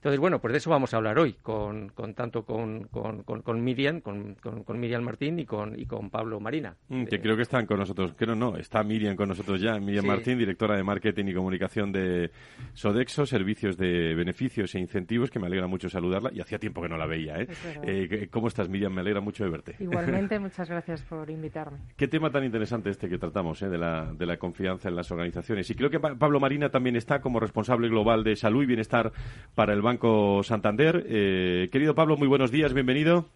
[0.00, 3.62] Entonces, bueno, pues de eso vamos a hablar hoy, con, con tanto con, con, con
[3.62, 4.34] Miriam, con,
[4.76, 6.74] Miriam Martín y con, y con Pablo Marina.
[6.88, 10.06] Mm, que creo que están con nosotros, creo no, está Miriam con nosotros ya, Miriam
[10.06, 12.30] Martín, directora de Marketing y Comunicación de
[12.72, 16.88] Sodexo, Servicios de Beneficios e Incentivos, que me alegra mucho saludarla, y hacía tiempo que
[16.88, 17.19] no la veía.
[17.28, 17.48] ¿Eh?
[17.84, 18.92] eh ¿Cómo estás, Miriam?
[18.92, 19.76] Me alegra mucho de verte.
[19.78, 21.78] Igualmente, muchas gracias por invitarme.
[21.96, 23.68] Qué tema tan interesante este que tratamos, ¿eh?
[23.68, 25.68] de, la, de la confianza en las organizaciones.
[25.70, 29.12] Y creo que Pablo Marina también está como responsable global de salud y bienestar
[29.54, 31.04] para el Banco Santander.
[31.08, 33.26] Eh, querido Pablo, muy buenos días, bienvenido.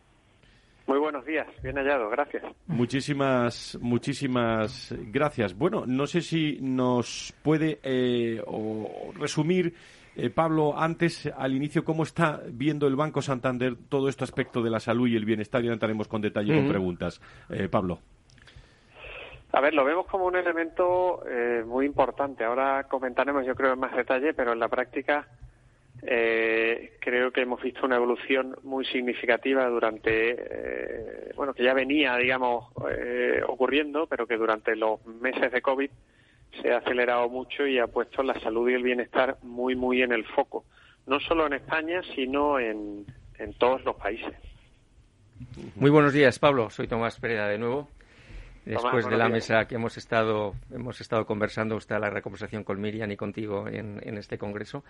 [0.86, 2.44] Muy buenos días, bien hallado, gracias.
[2.66, 5.56] Muchísimas, muchísimas gracias.
[5.56, 8.42] Bueno, no sé si nos puede eh,
[9.18, 9.72] resumir,
[10.16, 14.70] eh, Pablo, antes, al inicio, cómo está viendo el Banco Santander todo este aspecto de
[14.70, 17.20] la salud y el bienestar y entraremos con detalle con preguntas.
[17.70, 17.98] Pablo.
[19.52, 21.22] A ver, lo vemos como un elemento
[21.66, 22.44] muy importante.
[22.44, 25.26] Ahora comentaremos, yo creo, en más detalle, pero en la práctica
[26.02, 32.16] eh, creo que hemos visto una evolución muy significativa durante, eh, bueno, que ya venía,
[32.16, 35.90] digamos, eh, ocurriendo, pero que durante los meses de COVID
[36.60, 40.12] se ha acelerado mucho y ha puesto la salud y el bienestar muy, muy en
[40.12, 40.64] el foco,
[41.06, 43.06] no solo en España, sino en,
[43.38, 44.34] en todos los países.
[45.76, 46.70] Muy buenos días, Pablo.
[46.70, 47.88] Soy Tomás Pereda de nuevo.
[48.64, 53.10] Después de la mesa que hemos estado, hemos estado conversando, está la conversación con Miriam
[53.10, 54.84] y contigo en, en este congreso.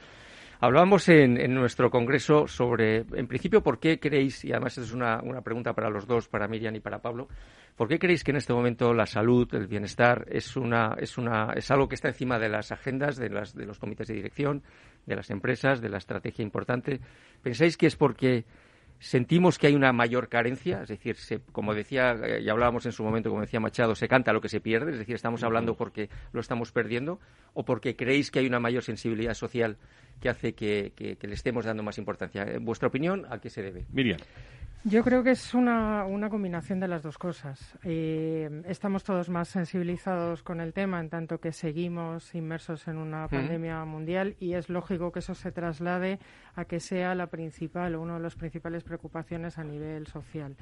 [0.61, 5.21] Hablábamos en, en nuestro congreso sobre, en principio, por qué creéis, y además es una,
[5.23, 7.29] una pregunta para los dos, para Miriam y para Pablo,
[7.77, 11.53] ¿por qué creéis que en este momento la salud, el bienestar, es, una, es, una,
[11.57, 14.63] es algo que está encima de las agendas de, las, de los comités de dirección,
[15.07, 17.01] de las empresas, de la estrategia importante?
[17.43, 18.45] ¿Pensáis que es porque
[19.05, 22.93] sentimos que hay una mayor carencia, es decir, se- como decía, eh, y hablábamos en
[22.93, 25.75] su momento, como decía Machado, se canta lo que se pierde, es decir, estamos hablando
[25.77, 27.21] porque lo estamos perdiendo,
[27.53, 29.77] o porque creéis que hay una mayor sensibilidad social
[30.21, 32.45] que hace que, que- que le estemos dando más importancia.
[32.45, 33.85] En vuestra opinión, ¿a qué se debe?
[33.93, 34.19] Miriam.
[34.87, 37.75] Yo creo que es una, una combinación de las dos cosas.
[37.85, 43.27] Eh, estamos todos más sensibilizados con el tema, en tanto que seguimos inmersos en una
[43.27, 46.19] pandemia mundial y es lógico que eso se traslade
[46.55, 50.55] a que sea la principal o una de las principales preocupaciones a nivel social.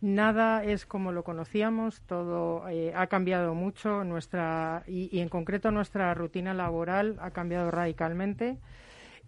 [0.00, 5.72] Nada es como lo conocíamos, todo eh, ha cambiado mucho nuestra y, y en concreto
[5.72, 8.56] nuestra rutina laboral ha cambiado radicalmente.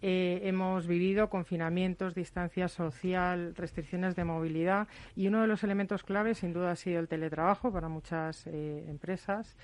[0.01, 6.37] Eh, hemos vivido confinamientos, distancia social, restricciones de movilidad y uno de los elementos claves
[6.37, 9.57] sin duda ha sido el teletrabajo para muchas eh, empresas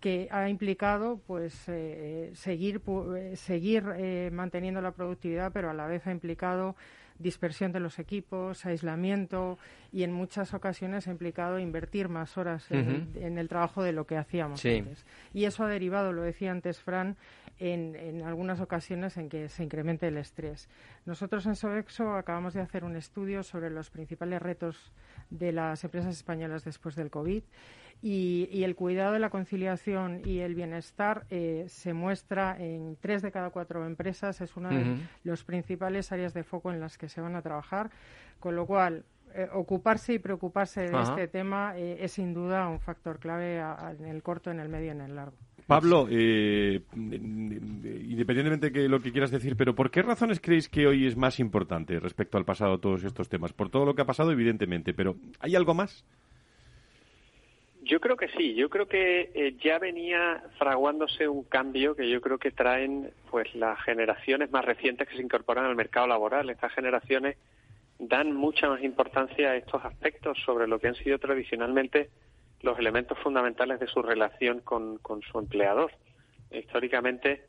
[0.00, 5.74] que ha implicado pues eh, seguir pu- eh, seguir eh, manteniendo la productividad pero a
[5.74, 6.76] la vez ha implicado
[7.18, 9.58] dispersión de los equipos, aislamiento
[9.90, 14.16] y en muchas ocasiones ha implicado invertir más horas en, el trabajo de lo que
[14.16, 14.78] hacíamos Sí.
[14.78, 15.04] antes.
[15.34, 17.16] Y eso ha derivado, lo decía antes Fran,
[17.58, 20.68] en, en algunas ocasiones en que se incremente el estrés.
[21.06, 24.92] Nosotros en Sodexo acabamos de hacer un estudio sobre los principales retos
[25.30, 27.42] de las empresas españolas después del COVID
[28.00, 33.22] y, y el cuidado de la conciliación y el bienestar eh, se muestra en tres
[33.22, 34.40] de cada cuatro empresas.
[34.40, 37.90] Es una de las principales áreas de foco en las que se van a trabajar,
[38.38, 39.04] con lo cual
[39.34, 41.02] eh, ocuparse y preocuparse de Ajá.
[41.10, 44.60] este tema eh, es sin duda un factor clave a- a- en el corto, en
[44.60, 45.36] el medio y en el largo.
[45.68, 51.06] Pablo, eh, independientemente de lo que quieras decir, pero ¿por qué razones creéis que hoy
[51.06, 53.52] es más importante respecto al pasado todos estos temas?
[53.52, 56.06] Por todo lo que ha pasado, evidentemente, pero ¿hay algo más?
[57.82, 62.22] Yo creo que sí, yo creo que eh, ya venía fraguándose un cambio que yo
[62.22, 66.48] creo que traen pues las generaciones más recientes que se incorporan al mercado laboral.
[66.48, 67.36] Estas generaciones
[67.98, 72.08] dan mucha más importancia a estos aspectos sobre lo que han sido tradicionalmente
[72.62, 75.00] los elementos fundamentales de su relación con,
[75.30, 75.92] su empleador.
[76.50, 77.44] Históricamente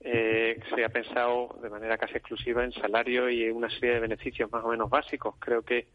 [0.00, 4.00] eh, se ha pensado de manera casi exclusiva en salario y en una serie de
[4.00, 5.34] beneficios más o menos básicos.
[5.38, 5.88] Creo que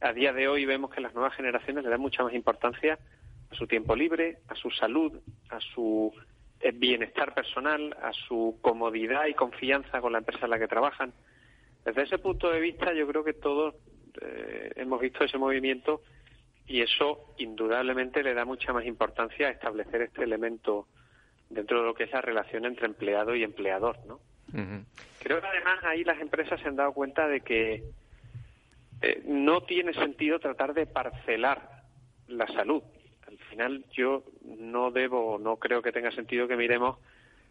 [0.00, 2.98] a día de hoy vemos que las nuevas generaciones le dan mucha más importancia
[3.50, 5.12] a su tiempo libre, a su salud,
[5.50, 6.12] a su
[6.60, 11.12] eh, bienestar personal, a su comodidad y confianza con la empresa en la que trabajan.
[11.84, 13.74] Desde ese punto de vista, yo creo que todos
[14.20, 16.02] eh, hemos visto ese movimiento
[16.68, 20.86] y eso indudablemente le da mucha más importancia a establecer este elemento
[21.48, 24.20] dentro de lo que es la relación entre empleado y empleador, ¿no?
[25.18, 27.84] Creo que además ahí las empresas se han dado cuenta de que
[29.02, 31.82] eh, no tiene sentido tratar de parcelar
[32.28, 32.82] la salud.
[33.26, 36.98] Al final yo no debo, no creo que tenga sentido que miremos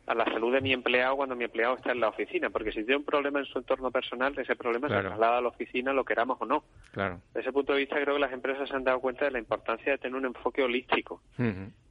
[0.08, 2.78] a la salud de mi empleado cuando mi empleado está en la oficina, porque si
[2.84, 5.02] tiene un problema en su entorno personal, ese problema Claro.
[5.04, 6.64] se traslada a la oficina, lo queramos o no.
[6.94, 7.20] Claro.
[7.28, 9.40] Desde ese punto de vista creo que las empresas se han dado cuenta de la
[9.40, 11.22] importancia de tener un enfoque holístico.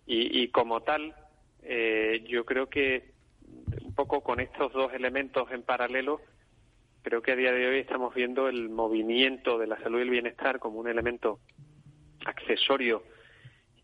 [0.07, 1.15] Y, y como tal,
[1.63, 3.11] eh, yo creo que
[3.85, 6.21] un poco con estos dos elementos en paralelo,
[7.03, 10.11] creo que a día de hoy estamos viendo el movimiento de la salud y el
[10.11, 11.39] bienestar como un elemento
[12.25, 13.03] accesorio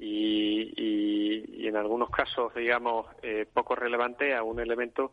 [0.05, 5.13] y, y- y en algunos casos, digamos, eh, poco relevante a un elemento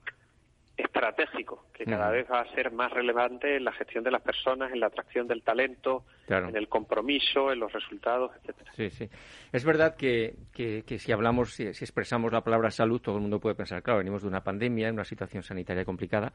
[0.75, 4.71] estratégico que cada vez va a ser más relevante en la gestión de las personas,
[4.71, 6.47] en la atracción del talento, Claro.
[6.47, 8.71] en el compromiso, en los resultados, etcétera.
[8.75, 9.09] Sí, sí.
[9.51, 13.21] Es verdad que, que- que si hablamos, si, si expresamos la palabra salud, todo el
[13.21, 16.31] mundo puede pensar, claro, venimos de una pandemia, de una situación sanitaria complicada,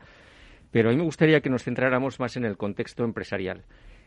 [0.70, 3.64] pero a mí me gustaría que nos centráramos más en el contexto empresarial.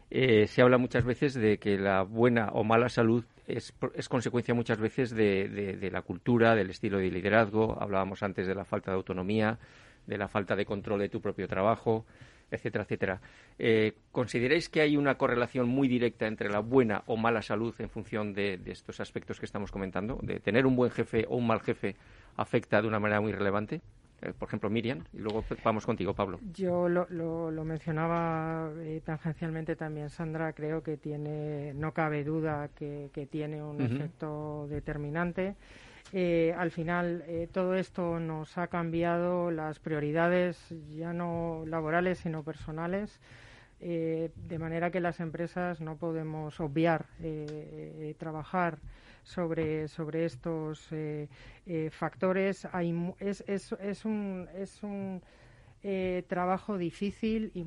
[0.10, 4.54] Eh, se habla muchas veces de que la buena o mala salud es, es consecuencia
[4.54, 7.78] muchas veces de, la cultura, del estilo de liderazgo.
[7.82, 9.60] Hablábamos antes de la falta de autonomía,
[10.06, 12.06] de la falta de control de tu propio trabajo,
[12.50, 13.22] etcétera, etcétera.
[13.60, 17.90] Eh, ¿Consideráis que hay una correlación muy directa entre la buena o mala salud en
[17.90, 20.20] función de, de estos aspectos que estamos comentando?
[20.22, 21.96] ¿De tener un buen jefe o un mal jefe
[22.38, 23.82] afecta de una manera muy relevante?
[24.22, 26.40] Eh, por ejemplo, Miriam, y luego vamos contigo, Pablo.
[26.54, 30.54] Yo lo, lo, lo mencionaba eh, tangencialmente también, Sandra.
[30.54, 35.56] Creo que tiene, no cabe duda que, que tiene un efecto determinante.
[36.14, 43.20] Eh, al final, todo esto nos ha cambiado las prioridades, ya no laborales, sino personales.
[43.80, 47.06] De manera que las empresas no podemos obviar
[48.18, 48.80] trabajar
[49.28, 50.90] sobre, sobre estos
[51.92, 52.68] factores.
[52.72, 55.22] Hay, es, es, es, un, es un
[55.84, 57.64] eh, trabajo difícil y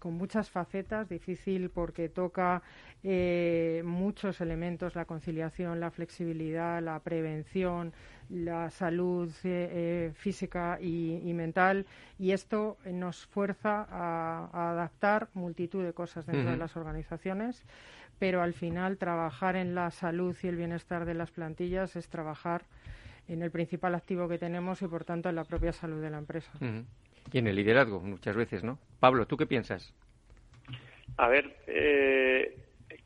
[0.00, 2.62] con muchas facetas, difícil porque toca
[3.04, 7.92] eh, muchos elementos, la conciliación, la flexibilidad, la prevención,
[8.28, 11.86] la salud eh, física y, mental.
[12.18, 17.64] Y esto nos fuerza a, adaptar multitud de cosas dentro de las organizaciones
[18.18, 22.62] pero al final trabajar en la salud y el bienestar de las plantillas es trabajar
[23.28, 26.18] en el principal activo que tenemos y por tanto en la propia salud de la
[26.18, 26.50] empresa.
[27.32, 28.78] Y en el liderazgo, muchas veces, ¿no?
[29.00, 29.94] Pablo, ¿tú qué piensas?
[31.16, 32.56] A ver, eh,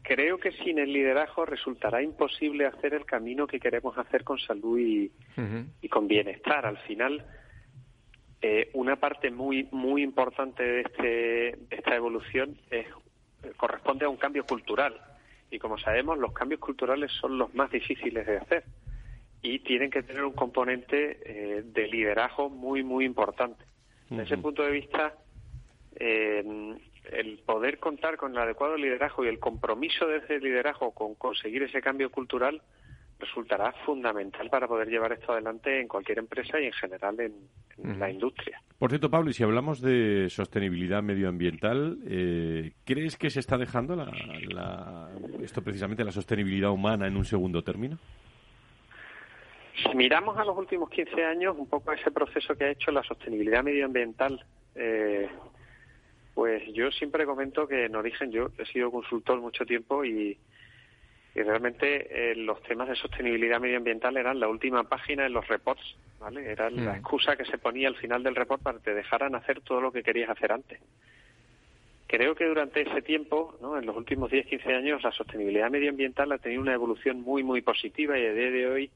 [0.02, 4.78] creo que sin el liderazgo resultará imposible hacer el camino que queremos hacer con salud
[4.78, 5.10] y,
[5.88, 6.66] con bienestar.
[6.66, 7.24] Al final,
[8.40, 12.86] eh, una parte muy muy importante de, este, de esta evolución es,
[13.56, 14.98] corresponde a un cambio cultural.
[15.50, 18.64] Y como sabemos, los cambios culturales son los más difíciles de hacer
[19.42, 23.64] y tienen que tener un componente eh, de liderazgo muy, muy importante.
[24.08, 25.14] Desde ese punto de vista,
[25.96, 26.76] eh,
[27.10, 31.62] el poder contar con el adecuado liderazgo y el compromiso de ese liderazgo con conseguir
[31.64, 32.62] ese cambio cultural
[33.22, 37.32] resultará fundamental para poder llevar esto adelante en cualquier empresa y en general en,
[37.98, 38.60] la industria.
[38.78, 43.96] Por cierto, Pablo, y si hablamos de sostenibilidad medioambiental, eh, ¿crees que se está dejando
[45.42, 47.98] esto precisamente, la sostenibilidad humana, en un segundo término?
[49.82, 53.02] Si miramos a los últimos 15 años, un poco ese proceso que ha hecho la
[53.02, 54.44] sostenibilidad medioambiental,
[54.74, 55.28] eh,
[56.34, 60.38] pues yo siempre comento que en origen yo he sido consultor mucho tiempo y,
[61.34, 66.50] realmente eh, los temas de sostenibilidad medioambiental eran la última página en los reports, ¿vale?
[66.50, 66.96] Era la mm.
[66.96, 69.92] excusa que se ponía al final del report para que te dejaran hacer todo lo
[69.92, 70.78] que querías hacer antes.
[72.06, 73.78] Creo que durante ese tiempo, ¿no?
[73.78, 78.18] en los últimos 10-15 años, la sostenibilidad medioambiental ha tenido una evolución muy, muy positiva
[78.18, 78.90] y a día de hoy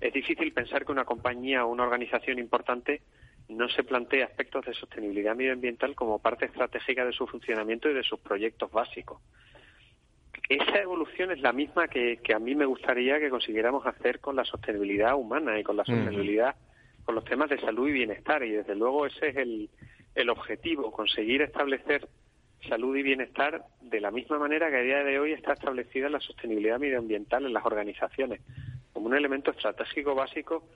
[0.00, 3.02] es difícil pensar que una compañía o una organización importante
[3.48, 8.02] no se plantee aspectos de sostenibilidad medioambiental como parte estratégica de su funcionamiento y de
[8.02, 9.20] sus proyectos básicos.
[10.48, 14.44] Esa evolución es la misma que, a mí me gustaría que consiguiéramos hacer con la
[14.44, 16.54] sostenibilidad humana y con la sostenibilidad,
[17.04, 18.42] con los temas de salud y bienestar.
[18.44, 19.70] Y desde luego ese es el,
[20.14, 22.06] el objetivo, conseguir establecer
[22.68, 26.20] salud y bienestar de la misma manera que a día de hoy está establecida la
[26.20, 28.40] sostenibilidad medioambiental en las organizaciones
[28.92, 30.66] como un elemento estratégico básico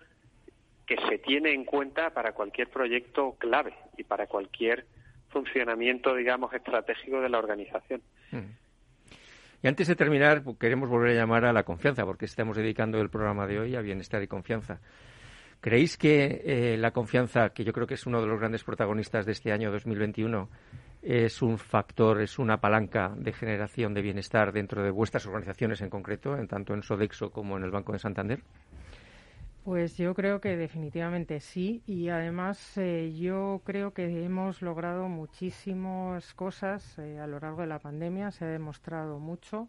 [0.87, 4.87] que se tiene en cuenta para cualquier proyecto clave y para cualquier
[5.29, 8.03] funcionamiento, digamos, estratégico de la organización.
[8.33, 8.39] Mm.
[9.62, 13.00] Y antes de terminar, pues, queremos volver a llamar a la confianza, porque estamos dedicando
[13.00, 14.80] el programa de hoy a bienestar y confianza.
[15.61, 19.26] ¿Creéis que eh, la confianza, que yo creo que es uno de los grandes protagonistas
[19.26, 20.48] de este año 2021,
[21.02, 25.90] es un factor, es una palanca de generación de bienestar dentro de vuestras organizaciones en
[25.90, 28.40] concreto, en tanto en Sodexo como en el Banco de Santander?
[29.69, 36.33] Pues yo creo que definitivamente sí y además eh, yo creo que hemos logrado muchísimas
[36.33, 39.69] cosas eh, a lo largo de la pandemia, se ha demostrado mucho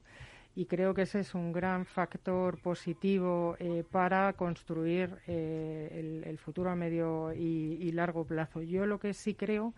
[0.56, 6.76] y creo que ese es un gran factor positivo eh, para construir el, futuro a
[6.76, 8.62] medio y, y largo plazo.
[8.62, 9.74] Yo lo que sí creo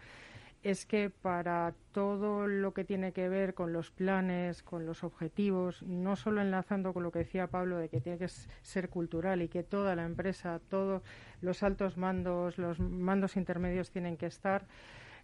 [0.62, 6.16] que para todo lo que tiene que ver con los planes, con los objetivos, no
[6.16, 9.64] solo enlazando con lo que decía Pablo de que tiene que ser cultural y que
[9.64, 11.02] toda la empresa, todos
[11.42, 14.66] los altos mandos, los mandos intermedios tienen que estar,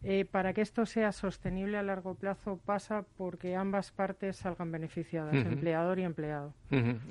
[0.04, 5.36] eh, para que esto sea sostenible a largo plazo pasa porque ambas partes salgan beneficiadas,
[5.36, 6.54] empleador y empleado.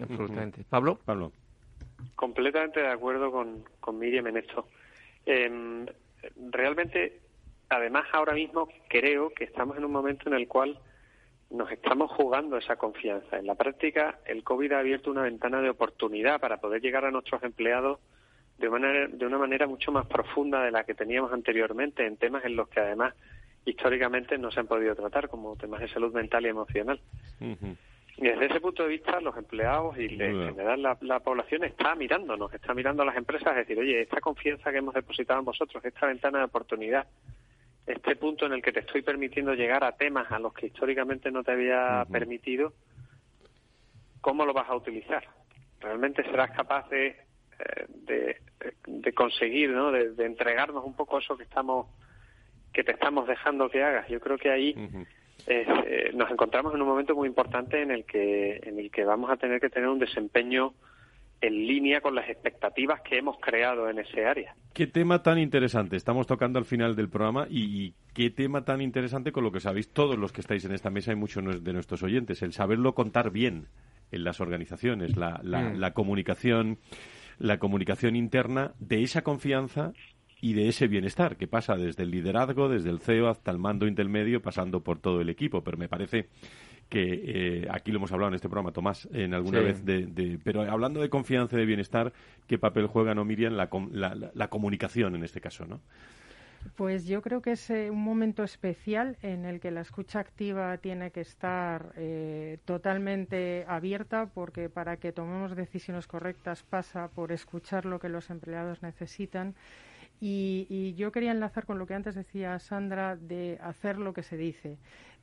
[0.02, 0.64] absolutamente.
[0.68, 0.98] Pablo.
[1.04, 1.32] Pablo.
[2.16, 4.68] Completamente de acuerdo con, con Miriam en esto.
[5.24, 5.86] Em,
[6.50, 7.20] realmente
[7.68, 10.78] además ahora mismo creo que estamos en un momento en el cual
[11.50, 13.38] nos estamos jugando esa confianza.
[13.38, 17.10] En la práctica, el COVID ha abierto una ventana de oportunidad para poder llegar a
[17.10, 18.00] nuestros empleados
[18.58, 22.16] de una manera, de una manera mucho más profunda de la que teníamos anteriormente, en
[22.16, 23.14] temas en los que además
[23.64, 27.00] históricamente no se han podido tratar, como temas de salud mental y emocional.
[28.18, 31.94] Y desde ese punto de vista, los empleados y en general la, la, población está
[31.94, 35.44] mirándonos, está mirando a las empresas, es decir, oye, esta confianza que hemos depositado en
[35.44, 37.06] vosotros, esta ventana de oportunidad,
[37.86, 41.30] este punto en el que te estoy permitiendo llegar a temas a los que históricamente
[41.30, 42.72] no te había permitido,
[44.20, 45.24] ¿cómo lo vas a utilizar?
[45.80, 47.16] ¿Realmente serás capaz de,
[48.08, 48.36] eh,
[48.86, 49.92] de, conseguir, ¿no?
[49.92, 51.86] De, entregarnos un poco eso que estamos
[52.72, 54.08] que te estamos dejando que hagas?
[54.08, 54.74] Yo creo que ahí
[55.46, 59.30] eh, nos encontramos en un momento muy importante en el que en el que vamos
[59.30, 60.74] a tener que tener un desempeño
[61.40, 64.54] en línea con las expectativas que hemos creado en ese área.
[64.72, 65.96] Qué tema tan interesante.
[65.96, 69.90] Estamos tocando al final del programa y, qué tema tan interesante con lo que sabéis
[69.90, 73.30] todos los que estáis en esta mesa y muchos de nuestros oyentes, el saberlo contar
[73.30, 73.68] bien
[74.10, 75.76] en las organizaciones, la, la, Mm.
[75.78, 76.78] la comunicación,
[77.38, 79.92] la comunicación interna de esa confianza
[80.40, 83.86] y de ese bienestar que pasa desde el liderazgo, desde el CEO hasta el mando
[83.86, 85.62] intermedio, pasando por todo el equipo.
[85.64, 86.28] Pero me parece
[86.88, 87.22] que
[87.64, 89.64] eh, aquí lo hemos hablado en este programa, Tomás, en alguna Sí.
[89.64, 92.12] vez de, de- pero hablando de confianza y de bienestar,
[92.46, 95.80] ¿qué papel juega, no Miriam, la, com- la, la- la comunicación en este caso, no?
[96.74, 100.76] Pues yo creo que es eh, un momento especial en el que la escucha activa
[100.78, 107.84] tiene que estar eh, totalmente abierta porque para que tomemos decisiones correctas pasa por escuchar
[107.84, 109.54] lo que los empleados necesitan.
[110.20, 114.22] Y, y yo quería enlazar con lo que antes decía Sandra de hacer lo que
[114.24, 114.76] se dice.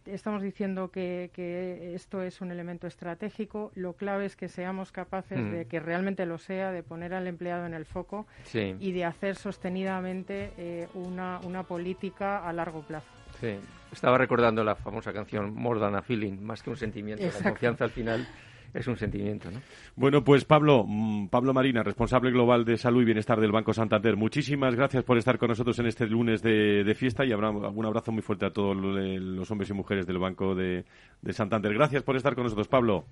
[0.05, 3.71] Estamos diciendo que, que esto es un elemento estratégico.
[3.75, 5.51] Lo clave es que seamos capaces Mm.
[5.51, 8.75] de que realmente lo sea, de poner al empleado en el foco Sí.
[8.79, 13.07] y de hacer sostenidamente eh, una, una política a largo plazo.
[13.39, 13.55] Sí.
[13.91, 17.23] Estaba recordando la famosa canción More Than a Feeling, más que un sentimiento.
[17.23, 17.43] Exacto.
[17.45, 18.27] La confianza al final
[18.73, 19.59] es un sentimiento, ¿no?
[19.95, 24.15] Bueno, pues Pablo, mm, Pablo Marina, responsable global de salud y bienestar del Banco Santander,
[24.15, 28.11] muchísimas gracias por estar con nosotros en este lunes de, fiesta y habrá un abrazo
[28.11, 30.85] muy fuerte a todos lo- los hombres y mujeres del Banco de,
[31.21, 31.73] de Santander.
[31.73, 33.05] Gracias por estar con nosotros, Pablo.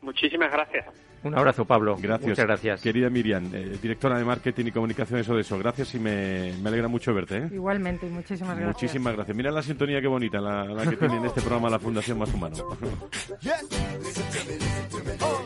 [0.00, 0.86] Muchísimas gracias.
[1.24, 1.96] Un abrazo, Pablo.
[2.00, 2.28] Gracias.
[2.28, 2.80] Muchas gracias.
[2.80, 5.58] Querida Miriam, eh, directora de Marketing y Comunicación, eso de eso.
[5.58, 7.38] Gracias y me, me alegra mucho verte.
[7.38, 7.48] ¿eh?
[7.52, 8.82] Igualmente, y muchísimas gracias.
[8.82, 9.36] Muchísimas gracias.
[9.36, 12.32] Mira la sintonía qué bonita la, la que tiene en este programa la Fundación Más
[12.32, 12.56] Humano.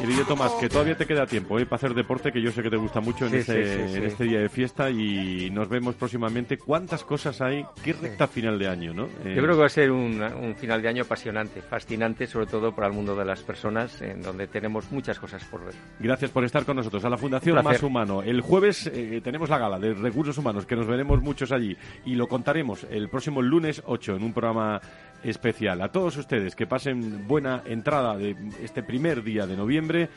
[0.00, 1.64] Querido Tomás, que todavía te queda tiempo ¿eh?
[1.64, 3.88] para hacer deporte, que yo sé que te gusta mucho en, Sí, este, sí, sí,
[3.92, 3.96] sí.
[3.96, 6.58] en este día de fiesta y nos vemos próximamente.
[6.58, 7.64] ¿Cuántas cosas hay?
[7.82, 9.04] ¿Qué recta final de año, no?
[9.24, 12.46] Eh, Yo creo que va a ser un, un final de año apasionante, fascinante, sobre
[12.46, 15.74] todo para el mundo de las personas, en donde tenemos muchas cosas por ver.
[16.00, 17.04] Gracias por estar con nosotros.
[17.04, 17.62] A la Fundación.
[17.64, 18.22] Más Humano.
[18.22, 21.76] El jueves eh, tenemos la gala de recursos humanos, que nos veremos muchos allí.
[22.04, 24.80] Y lo contaremos el próximo lunes 8 en un programa
[25.24, 25.82] especial.
[25.82, 30.08] A todos ustedes que pasen buena entrada de este primer día de noviembre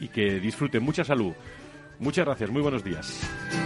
[0.00, 1.32] y que disfruten mucha salud.
[1.98, 2.50] Muchas gracias.
[2.50, 3.65] Muy buenos días.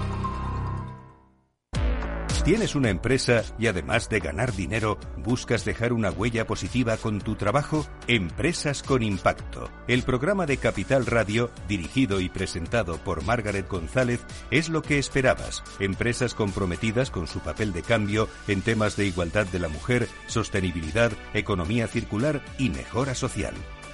[2.43, 7.35] ¿Tienes una empresa y además de ganar dinero, buscas dejar una huella positiva con tu
[7.35, 7.85] trabajo?
[8.07, 9.69] Empresas con Impacto.
[9.87, 15.63] El programa de Capital Radio, dirigido y presentado por Margaret González, es lo que esperabas.
[15.79, 21.11] Empresas comprometidas con su papel de cambio en temas de igualdad de la mujer, sostenibilidad,
[21.35, 23.53] economía circular y mejora social.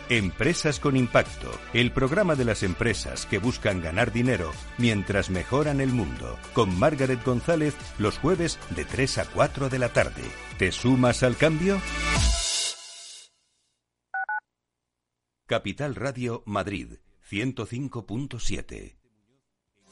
[0.09, 5.89] Empresas con Impacto, el programa de las empresas que buscan ganar dinero mientras mejoran el
[5.89, 10.23] mundo, con Margaret González los jueves de 3 a 4 de la tarde.
[10.57, 11.81] ¿Te sumas al cambio?
[15.45, 16.99] Capital Radio Madrid,
[17.29, 18.96] 105.7.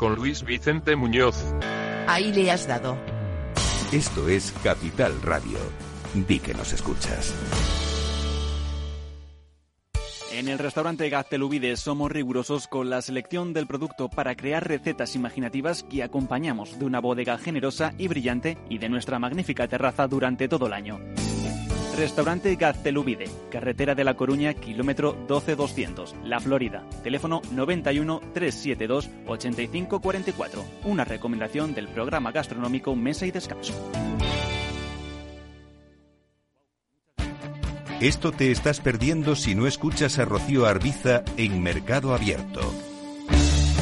[0.00, 1.36] con Luis Vicente Muñoz.
[2.06, 2.96] Ahí le has dado.
[3.92, 5.58] Esto es Capital Radio.
[6.14, 7.34] Di que nos escuchas.
[10.32, 15.82] En el restaurante Gaztelubides somos rigurosos con la selección del producto para crear recetas imaginativas
[15.82, 20.68] que acompañamos de una bodega generosa y brillante y de nuestra magnífica terraza durante todo
[20.68, 20.98] el año.
[21.96, 26.84] Restaurante Gaztelubide, carretera de La Coruña, kilómetro 12200, La Florida.
[27.02, 30.64] Teléfono 91 372 8544.
[30.84, 33.74] Una recomendación del programa gastronómico Mesa y Descanso.
[38.00, 42.60] Esto te estás perdiendo si no escuchas a Rocío Arbiza en Mercado Abierto.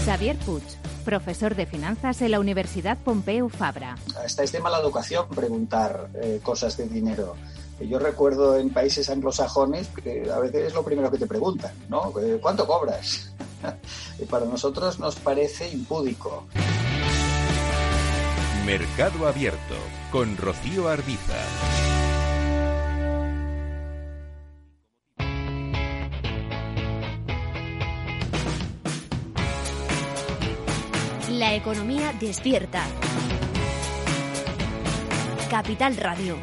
[0.04, 0.64] Xavier Puig,
[1.04, 3.94] profesor de finanzas en la Universidad Pompeu Fabra.
[4.24, 7.36] Está este mala educación preguntar eh, cosas de dinero
[7.80, 12.12] Yo recuerdo en países anglosajones que a veces es lo primero que te preguntan, ¿no?
[12.40, 13.32] ¿Cuánto cobras?
[14.18, 16.46] y para nosotros nos parece impúdico.
[18.66, 19.76] Mercado Abierto
[20.10, 21.34] con Rocío Arbiza.
[31.30, 32.84] La economía despierta.
[35.48, 36.36] Capital Radio.